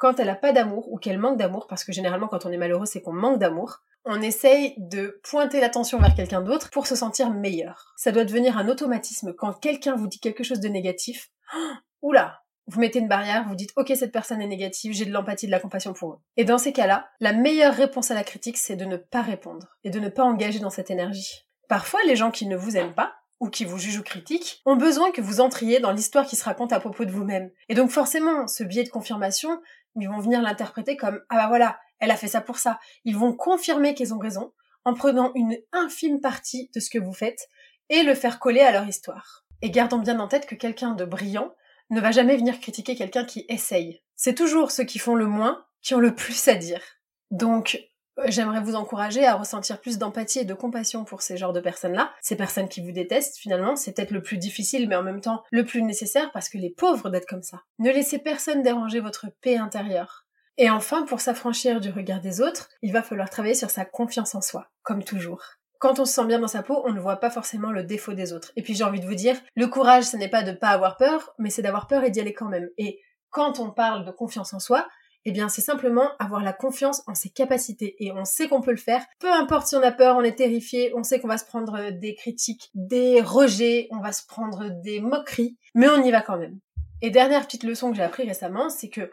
quand 0.00 0.18
elle 0.18 0.26
n'a 0.26 0.34
pas 0.34 0.52
d'amour 0.52 0.90
ou 0.90 0.98
qu'elle 0.98 1.18
manque 1.18 1.38
d'amour, 1.38 1.66
parce 1.68 1.84
que 1.84 1.92
généralement 1.92 2.26
quand 2.26 2.46
on 2.46 2.50
est 2.50 2.56
malheureux 2.56 2.86
c'est 2.86 3.02
qu'on 3.02 3.12
manque 3.12 3.38
d'amour, 3.38 3.82
on 4.04 4.20
essaye 4.22 4.74
de 4.78 5.20
pointer 5.22 5.60
l'attention 5.60 5.98
vers 5.98 6.14
quelqu'un 6.14 6.40
d'autre 6.40 6.70
pour 6.70 6.86
se 6.86 6.96
sentir 6.96 7.30
meilleur. 7.30 7.92
Ça 7.96 8.10
doit 8.10 8.24
devenir 8.24 8.56
un 8.56 8.68
automatisme. 8.68 9.34
Quand 9.34 9.52
quelqu'un 9.52 9.94
vous 9.94 10.06
dit 10.06 10.18
quelque 10.18 10.42
chose 10.42 10.60
de 10.60 10.68
négatif, 10.68 11.30
oula, 12.02 12.42
vous 12.66 12.80
mettez 12.80 12.98
une 12.98 13.08
barrière, 13.08 13.46
vous 13.46 13.54
dites 13.54 13.72
ok 13.76 13.92
cette 13.94 14.12
personne 14.12 14.40
est 14.40 14.46
négative, 14.46 14.94
j'ai 14.94 15.04
de 15.04 15.12
l'empathie, 15.12 15.46
de 15.46 15.50
la 15.50 15.60
compassion 15.60 15.92
pour 15.92 16.14
eux. 16.14 16.18
Et 16.38 16.44
dans 16.44 16.58
ces 16.58 16.72
cas-là, 16.72 17.10
la 17.20 17.34
meilleure 17.34 17.74
réponse 17.74 18.10
à 18.10 18.14
la 18.14 18.24
critique 18.24 18.56
c'est 18.56 18.76
de 18.76 18.86
ne 18.86 18.96
pas 18.96 19.22
répondre 19.22 19.76
et 19.84 19.90
de 19.90 20.00
ne 20.00 20.08
pas 20.08 20.24
engager 20.24 20.60
dans 20.60 20.70
cette 20.70 20.90
énergie. 20.90 21.46
Parfois 21.68 22.00
les 22.06 22.16
gens 22.16 22.30
qui 22.30 22.46
ne 22.46 22.56
vous 22.56 22.76
aiment 22.76 22.94
pas 22.94 23.20
ou 23.40 23.48
qui 23.48 23.64
vous 23.64 23.78
jugent 23.78 23.98
ou 23.98 24.02
critiquent, 24.02 24.60
ont 24.66 24.76
besoin 24.76 25.10
que 25.10 25.22
vous 25.22 25.40
entriez 25.40 25.80
dans 25.80 25.92
l'histoire 25.92 26.26
qui 26.26 26.36
se 26.36 26.44
raconte 26.44 26.72
à 26.72 26.80
propos 26.80 27.06
de 27.06 27.10
vous-même. 27.10 27.50
Et 27.70 27.74
donc 27.74 27.90
forcément, 27.90 28.46
ce 28.46 28.62
biais 28.62 28.84
de 28.84 28.90
confirmation, 28.90 29.60
ils 29.96 30.08
vont 30.08 30.20
venir 30.20 30.42
l'interpréter 30.42 30.96
comme 30.96 31.20
ah 31.28 31.36
bah 31.36 31.48
voilà, 31.48 31.78
elle 31.98 32.10
a 32.10 32.16
fait 32.16 32.28
ça 32.28 32.40
pour 32.40 32.58
ça. 32.58 32.78
Ils 33.04 33.16
vont 33.16 33.32
confirmer 33.32 33.94
qu'ils 33.94 34.14
ont 34.14 34.18
raison 34.18 34.52
en 34.84 34.94
prenant 34.94 35.32
une 35.34 35.56
infime 35.72 36.20
partie 36.20 36.70
de 36.74 36.80
ce 36.80 36.90
que 36.90 36.98
vous 36.98 37.12
faites 37.12 37.48
et 37.88 38.02
le 38.02 38.14
faire 38.14 38.38
coller 38.38 38.60
à 38.60 38.72
leur 38.72 38.86
histoire. 38.86 39.44
Et 39.62 39.70
gardons 39.70 39.98
bien 39.98 40.18
en 40.20 40.28
tête 40.28 40.46
que 40.46 40.54
quelqu'un 40.54 40.94
de 40.94 41.04
brillant 41.04 41.54
ne 41.90 42.00
va 42.00 42.12
jamais 42.12 42.36
venir 42.36 42.60
critiquer 42.60 42.94
quelqu'un 42.94 43.24
qui 43.24 43.44
essaye. 43.48 44.00
C'est 44.16 44.34
toujours 44.34 44.70
ceux 44.70 44.84
qui 44.84 44.98
font 44.98 45.14
le 45.14 45.26
moins 45.26 45.64
qui 45.82 45.94
ont 45.94 46.00
le 46.00 46.14
plus 46.14 46.48
à 46.48 46.54
dire. 46.54 46.82
Donc, 47.30 47.80
J'aimerais 48.26 48.60
vous 48.60 48.74
encourager 48.74 49.24
à 49.24 49.34
ressentir 49.34 49.80
plus 49.80 49.98
d'empathie 49.98 50.40
et 50.40 50.44
de 50.44 50.54
compassion 50.54 51.04
pour 51.04 51.22
ces 51.22 51.36
genres 51.36 51.52
de 51.52 51.60
personnes-là. 51.60 52.12
Ces 52.20 52.36
personnes 52.36 52.68
qui 52.68 52.80
vous 52.80 52.92
détestent, 52.92 53.38
finalement, 53.38 53.76
c'est 53.76 53.92
peut-être 53.92 54.10
le 54.10 54.22
plus 54.22 54.36
difficile, 54.36 54.88
mais 54.88 54.96
en 54.96 55.02
même 55.02 55.20
temps 55.20 55.42
le 55.50 55.64
plus 55.64 55.82
nécessaire 55.82 56.30
parce 56.32 56.48
que 56.48 56.58
les 56.58 56.70
pauvres 56.70 57.10
d'être 57.10 57.28
comme 57.28 57.42
ça. 57.42 57.62
Ne 57.78 57.90
laissez 57.90 58.18
personne 58.18 58.62
déranger 58.62 59.00
votre 59.00 59.26
paix 59.40 59.56
intérieure. 59.56 60.26
Et 60.58 60.68
enfin, 60.68 61.04
pour 61.04 61.20
s'affranchir 61.20 61.80
du 61.80 61.90
regard 61.90 62.20
des 62.20 62.40
autres, 62.40 62.68
il 62.82 62.92
va 62.92 63.02
falloir 63.02 63.30
travailler 63.30 63.54
sur 63.54 63.70
sa 63.70 63.84
confiance 63.84 64.34
en 64.34 64.40
soi, 64.40 64.68
comme 64.82 65.04
toujours. 65.04 65.42
Quand 65.78 65.98
on 65.98 66.04
se 66.04 66.12
sent 66.12 66.26
bien 66.26 66.38
dans 66.38 66.48
sa 66.48 66.62
peau, 66.62 66.82
on 66.84 66.92
ne 66.92 67.00
voit 67.00 67.16
pas 67.16 67.30
forcément 67.30 67.72
le 67.72 67.82
défaut 67.82 68.12
des 68.12 68.34
autres. 68.34 68.52
Et 68.56 68.62
puis 68.62 68.74
j'ai 68.74 68.84
envie 68.84 69.00
de 69.00 69.06
vous 69.06 69.14
dire, 69.14 69.36
le 69.54 69.66
courage, 69.68 70.04
ce 70.04 70.18
n'est 70.18 70.28
pas 70.28 70.42
de 70.42 70.52
pas 70.52 70.68
avoir 70.68 70.98
peur, 70.98 71.32
mais 71.38 71.48
c'est 71.48 71.62
d'avoir 71.62 71.86
peur 71.86 72.04
et 72.04 72.10
d'y 72.10 72.20
aller 72.20 72.34
quand 72.34 72.48
même. 72.48 72.68
Et 72.76 73.00
quand 73.30 73.60
on 73.60 73.70
parle 73.70 74.04
de 74.04 74.10
confiance 74.10 74.52
en 74.52 74.58
soi, 74.58 74.86
eh 75.24 75.32
bien, 75.32 75.48
c'est 75.48 75.60
simplement 75.60 76.16
avoir 76.18 76.42
la 76.42 76.52
confiance 76.52 77.02
en 77.06 77.14
ses 77.14 77.30
capacités 77.30 77.96
et 77.98 78.10
on 78.12 78.24
sait 78.24 78.48
qu'on 78.48 78.62
peut 78.62 78.70
le 78.70 78.76
faire. 78.76 79.04
Peu 79.18 79.30
importe 79.30 79.66
si 79.66 79.76
on 79.76 79.82
a 79.82 79.92
peur, 79.92 80.16
on 80.16 80.22
est 80.22 80.36
terrifié, 80.36 80.92
on 80.94 81.02
sait 81.02 81.20
qu'on 81.20 81.28
va 81.28 81.38
se 81.38 81.44
prendre 81.44 81.90
des 81.90 82.14
critiques, 82.14 82.70
des 82.74 83.20
rejets, 83.20 83.88
on 83.90 84.00
va 84.00 84.12
se 84.12 84.26
prendre 84.26 84.70
des 84.82 85.00
moqueries, 85.00 85.58
mais 85.74 85.88
on 85.88 86.02
y 86.02 86.10
va 86.10 86.22
quand 86.22 86.38
même. 86.38 86.58
Et 87.02 87.10
dernière 87.10 87.46
petite 87.46 87.64
leçon 87.64 87.90
que 87.90 87.96
j'ai 87.96 88.02
appris 88.02 88.26
récemment, 88.26 88.70
c'est 88.70 88.88
que 88.88 89.10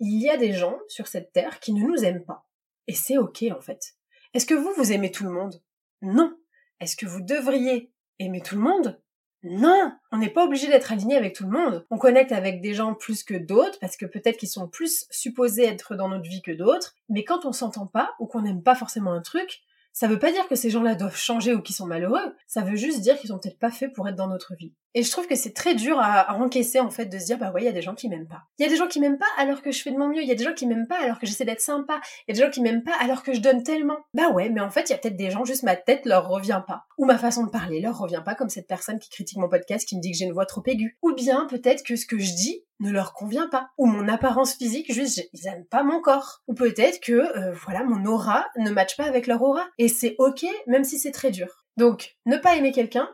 il 0.00 0.20
y 0.20 0.30
a 0.30 0.36
des 0.36 0.52
gens 0.52 0.78
sur 0.88 1.06
cette 1.06 1.32
terre 1.32 1.60
qui 1.60 1.72
ne 1.72 1.86
nous 1.86 2.04
aiment 2.04 2.24
pas. 2.24 2.46
Et 2.86 2.94
c'est 2.94 3.18
ok 3.18 3.44
en 3.56 3.60
fait. 3.60 3.94
Est-ce 4.32 4.46
que 4.46 4.54
vous, 4.54 4.72
vous 4.76 4.92
aimez 4.92 5.10
tout 5.10 5.24
le 5.24 5.30
monde? 5.30 5.62
Non. 6.02 6.36
Est-ce 6.80 6.96
que 6.96 7.06
vous 7.06 7.20
devriez 7.20 7.92
aimer 8.18 8.40
tout 8.40 8.56
le 8.56 8.62
monde? 8.62 9.00
Non, 9.44 9.92
on 10.10 10.16
n'est 10.16 10.30
pas 10.30 10.44
obligé 10.44 10.68
d'être 10.68 10.90
aligné 10.90 11.16
avec 11.16 11.34
tout 11.34 11.44
le 11.44 11.50
monde. 11.50 11.84
On 11.90 11.98
connecte 11.98 12.32
avec 12.32 12.62
des 12.62 12.72
gens 12.72 12.94
plus 12.94 13.22
que 13.22 13.34
d'autres 13.34 13.78
parce 13.78 13.98
que 13.98 14.06
peut-être 14.06 14.38
qu'ils 14.38 14.48
sont 14.48 14.68
plus 14.68 15.06
supposés 15.10 15.66
être 15.66 15.94
dans 15.96 16.08
notre 16.08 16.28
vie 16.28 16.40
que 16.40 16.50
d'autres. 16.50 16.94
Mais 17.10 17.24
quand 17.24 17.44
on 17.44 17.52
s'entend 17.52 17.86
pas 17.86 18.14
ou 18.18 18.26
qu'on 18.26 18.40
n'aime 18.40 18.62
pas 18.62 18.74
forcément 18.74 19.12
un 19.12 19.20
truc, 19.20 19.60
ça 19.94 20.08
veut 20.08 20.18
pas 20.18 20.32
dire 20.32 20.48
que 20.48 20.56
ces 20.56 20.70
gens-là 20.70 20.96
doivent 20.96 21.16
changer 21.16 21.54
ou 21.54 21.62
qu'ils 21.62 21.76
sont 21.76 21.86
malheureux. 21.86 22.34
Ça 22.48 22.62
veut 22.62 22.74
juste 22.74 23.00
dire 23.00 23.16
qu'ils 23.16 23.28
sont 23.28 23.38
peut-être 23.38 23.60
pas 23.60 23.70
faits 23.70 23.92
pour 23.92 24.08
être 24.08 24.16
dans 24.16 24.26
notre 24.26 24.56
vie. 24.56 24.74
Et 24.92 25.04
je 25.04 25.10
trouve 25.10 25.28
que 25.28 25.36
c'est 25.36 25.54
très 25.54 25.76
dur 25.76 25.98
à, 26.00 26.36
encaisser 26.36 26.80
en 26.80 26.90
fait 26.90 27.06
de 27.06 27.16
se 27.16 27.26
dire 27.26 27.38
bah 27.38 27.52
ouais 27.52 27.62
il 27.62 27.64
y 27.64 27.68
a 27.68 27.72
des 27.72 27.80
gens 27.80 27.94
qui 27.94 28.08
m'aiment 28.08 28.26
pas. 28.26 28.42
Il 28.58 28.64
y 28.64 28.66
a 28.66 28.68
des 28.68 28.76
gens 28.76 28.88
qui 28.88 28.98
m'aiment 28.98 29.18
pas 29.18 29.28
alors 29.38 29.62
que 29.62 29.70
je 29.70 29.80
fais 29.80 29.92
de 29.92 29.96
mon 29.96 30.08
mieux. 30.08 30.22
Il 30.22 30.28
y 30.28 30.32
a 30.32 30.34
des 30.34 30.42
gens 30.42 30.52
qui 30.52 30.66
m'aiment 30.66 30.88
pas 30.88 30.98
alors 31.00 31.20
que 31.20 31.26
j'essaie 31.26 31.44
d'être 31.44 31.60
sympa. 31.60 32.00
Il 32.26 32.32
y 32.34 32.36
a 32.36 32.40
des 32.40 32.44
gens 32.44 32.50
qui 32.50 32.60
m'aiment 32.60 32.82
pas 32.82 32.96
alors 33.00 33.22
que 33.22 33.32
je 33.32 33.40
donne 33.40 33.62
tellement. 33.62 33.98
Bah 34.14 34.30
ouais 34.30 34.50
mais 34.50 34.60
en 34.60 34.70
fait 34.70 34.88
il 34.88 34.90
y 34.90 34.94
a 34.94 34.98
peut-être 34.98 35.16
des 35.16 35.30
gens 35.30 35.44
juste 35.44 35.62
ma 35.62 35.76
tête 35.76 36.06
leur 36.06 36.28
revient 36.28 36.62
pas 36.66 36.86
ou 36.98 37.04
ma 37.04 37.16
façon 37.16 37.44
de 37.44 37.50
parler 37.50 37.80
leur 37.80 37.96
revient 37.96 38.22
pas 38.24 38.34
comme 38.34 38.48
cette 38.48 38.66
personne 38.66 38.98
qui 38.98 39.10
critique 39.10 39.38
mon 39.38 39.48
podcast 39.48 39.86
qui 39.86 39.96
me 39.96 40.00
dit 40.00 40.10
que 40.10 40.16
j'ai 40.16 40.24
une 40.24 40.32
voix 40.32 40.46
trop 40.46 40.62
aiguë. 40.66 40.98
Ou 41.02 41.14
bien 41.14 41.46
peut-être 41.48 41.84
que 41.84 41.94
ce 41.94 42.06
que 42.06 42.18
je 42.18 42.34
dis 42.34 42.64
ne 42.80 42.90
leur 42.90 43.12
convient 43.12 43.48
pas. 43.48 43.70
Ou 43.78 43.86
mon 43.86 44.08
apparence 44.08 44.54
physique, 44.54 44.92
juste, 44.92 45.28
ils 45.32 45.46
aiment 45.46 45.66
pas 45.66 45.82
mon 45.82 46.00
corps. 46.00 46.42
Ou 46.48 46.54
peut-être 46.54 47.00
que, 47.00 47.12
euh, 47.12 47.54
voilà, 47.64 47.84
mon 47.84 48.04
aura 48.06 48.46
ne 48.56 48.70
matche 48.70 48.96
pas 48.96 49.04
avec 49.04 49.26
leur 49.26 49.42
aura. 49.42 49.66
Et 49.78 49.88
c'est 49.88 50.16
ok, 50.18 50.44
même 50.66 50.84
si 50.84 50.98
c'est 50.98 51.12
très 51.12 51.30
dur. 51.30 51.66
Donc, 51.76 52.16
ne 52.26 52.36
pas 52.36 52.56
aimer 52.56 52.72
quelqu'un, 52.72 53.08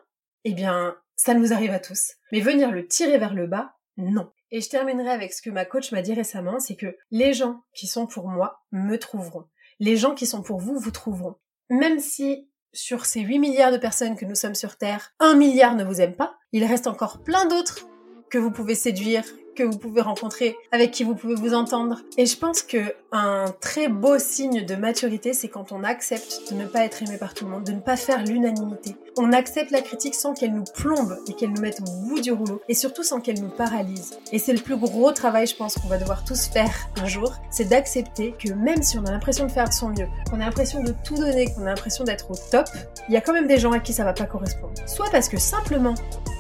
eh 0.45 0.53
bien, 0.53 0.97
ça 1.17 1.35
nous 1.35 1.53
arrive 1.53 1.73
à 1.73 1.79
tous. 1.79 2.15
Mais 2.33 2.41
venir 2.41 2.71
le 2.71 2.87
tirer 2.87 3.19
vers 3.19 3.35
le 3.35 3.47
bas, 3.47 3.77
non. 3.97 4.31
Et 4.51 4.61
je 4.61 4.69
terminerai 4.69 5.11
avec 5.11 5.33
ce 5.33 5.43
que 5.43 5.51
ma 5.51 5.65
coach 5.65 5.93
m'a 5.93 6.03
dit 6.03 6.15
récemment, 6.15 6.59
c'est 6.59 6.77
que 6.77 6.97
les 7.11 7.35
gens 7.35 7.63
qui 7.75 7.87
sont 7.87 8.07
pour 8.07 8.29
moi 8.29 8.63
me 8.73 8.97
trouveront. 8.97 9.45
Les 9.79 9.97
gens 9.97 10.15
qui 10.15 10.27
sont 10.27 10.43
pour 10.43 10.61
vous 10.61 10.79
vous 10.79 10.91
trouveront. 10.91 11.37
Même 11.69 12.01
si 12.01 12.49
sur 12.73 13.07
ces 13.07 13.21
8 13.21 13.39
milliards 13.39 13.73
de 13.73 13.77
personnes 13.77 14.17
que 14.17 14.25
nous 14.25 14.35
sommes 14.35 14.55
sur 14.55 14.77
Terre, 14.77 15.13
1 15.21 15.35
milliard 15.35 15.75
ne 15.75 15.85
vous 15.85 16.01
aime 16.01 16.15
pas, 16.15 16.37
il 16.53 16.65
reste 16.65 16.87
encore 16.87 17.23
plein 17.23 17.47
d'autres 17.47 17.87
que 18.31 18.39
vous 18.39 18.51
pouvez 18.51 18.75
séduire, 18.75 19.25
que 19.57 19.63
vous 19.63 19.79
pouvez 19.79 20.01
rencontrer, 20.01 20.57
avec 20.73 20.91
qui 20.91 21.05
vous 21.05 21.15
pouvez 21.15 21.35
vous 21.35 21.55
entendre. 21.55 22.01
Et 22.17 22.27
je 22.27 22.37
pense 22.37 22.63
que 22.63 22.95
un 23.13 23.47
très 23.61 23.89
beau 23.89 24.19
signe 24.19 24.65
de 24.65 24.75
maturité, 24.77 25.33
c'est 25.33 25.49
quand 25.49 25.73
on 25.73 25.85
accepte 25.85 26.51
de 26.51 26.57
ne 26.57 26.67
pas 26.67 26.85
être 26.85 27.03
aimé 27.03 27.17
par 27.19 27.35
tout 27.35 27.45
le 27.45 27.51
monde, 27.51 27.65
de 27.65 27.73
ne 27.73 27.81
pas 27.81 27.97
faire 27.97 28.25
l'unanimité. 28.25 28.97
On 29.17 29.33
accepte 29.33 29.71
la 29.71 29.81
critique 29.81 30.15
sans 30.15 30.35
qu'elle 30.35 30.55
nous 30.55 30.65
plombe 30.75 31.19
et 31.29 31.33
qu'elle 31.33 31.51
nous 31.51 31.61
mette 31.61 31.81
au 31.81 32.07
bout 32.07 32.21
du 32.21 32.31
rouleau, 32.31 32.61
et 32.69 32.75
surtout 32.75 33.03
sans 33.03 33.21
qu'elle 33.21 33.41
nous 33.41 33.49
paralyse. 33.49 34.19
Et 34.33 34.39
c'est 34.39 34.53
le 34.53 34.61
plus 34.61 34.77
gros 34.77 35.11
travail, 35.13 35.47
je 35.47 35.57
pense, 35.57 35.75
qu'on 35.75 35.89
va 35.89 35.99
devoir 35.99 36.25
tous 36.25 36.47
faire 36.47 36.73
un 37.03 37.07
jour, 37.07 37.35
c'est 37.51 37.69
d'accepter 37.69 38.35
que 38.39 38.53
même 38.53 38.83
si 38.83 38.99
on 38.99 39.05
a 39.05 39.11
l'impression 39.11 39.47
de 39.47 39.51
faire 39.51 39.69
de 39.69 39.73
son 39.73 39.89
mieux, 39.89 40.07
qu'on 40.31 40.37
a 40.37 40.45
l'impression 40.45 40.83
de 40.83 40.95
tout 41.05 41.17
donner, 41.17 41.53
qu'on 41.53 41.63
a 41.63 41.71
l'impression 41.71 42.05
d'être 42.05 42.31
au 42.31 42.37
top, 42.51 42.67
il 43.09 43.15
y 43.15 43.17
a 43.17 43.21
quand 43.21 43.33
même 43.33 43.49
des 43.49 43.59
gens 43.59 43.73
à 43.73 43.81
qui 43.81 43.93
ça 43.93 44.05
va 44.05 44.13
pas 44.13 44.27
correspondre. 44.27 44.75
Soit 44.87 45.11
parce 45.11 45.29
que 45.29 45.39
simplement 45.39 45.95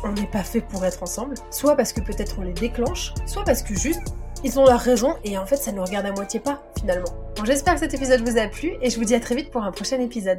on 0.04 0.12
n'est 0.12 0.30
pas 0.30 0.44
fait 0.44 0.60
pour 0.60 0.84
être 0.84 1.02
ensemble, 1.02 1.34
soit 1.50 1.76
parce 1.76 1.92
que 1.92 2.00
peut-être 2.00 2.36
on 2.38 2.42
les 2.42 2.52
déclenche, 2.52 3.12
soit 3.26 3.44
parce 3.44 3.62
que 3.62 3.74
juste 3.74 4.00
ils 4.44 4.58
ont 4.58 4.64
leur 4.64 4.80
raison 4.80 5.16
et 5.24 5.36
en 5.36 5.44
fait 5.44 5.56
ça 5.56 5.72
nous 5.72 5.84
regarde 5.84 6.06
à 6.06 6.12
moitié 6.12 6.40
pas 6.40 6.62
finalement. 6.78 7.12
Bon 7.36 7.44
j'espère 7.44 7.74
que 7.74 7.80
cet 7.80 7.94
épisode 7.94 8.20
vous 8.26 8.38
a 8.38 8.46
plu 8.46 8.72
et 8.80 8.90
je 8.90 8.98
vous 8.98 9.04
dis 9.04 9.14
à 9.14 9.20
très 9.20 9.34
vite 9.34 9.50
pour 9.50 9.64
un 9.64 9.72
prochain 9.72 10.00
épisode. 10.00 10.38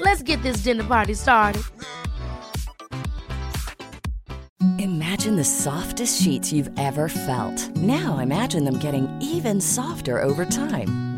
Let's 0.00 0.22
get 0.22 0.42
this 0.42 0.62
dinner 0.62 0.84
party 0.84 1.14
started. 1.14 1.62
Imagine 4.78 5.36
the 5.36 5.44
softest 5.44 6.22
sheets 6.22 6.52
you've 6.52 6.70
ever 6.78 7.08
felt. 7.08 7.68
Now 7.76 8.18
imagine 8.18 8.64
them 8.64 8.78
getting 8.78 9.08
even 9.20 9.60
softer 9.60 10.22
over 10.22 10.44
time. 10.44 11.09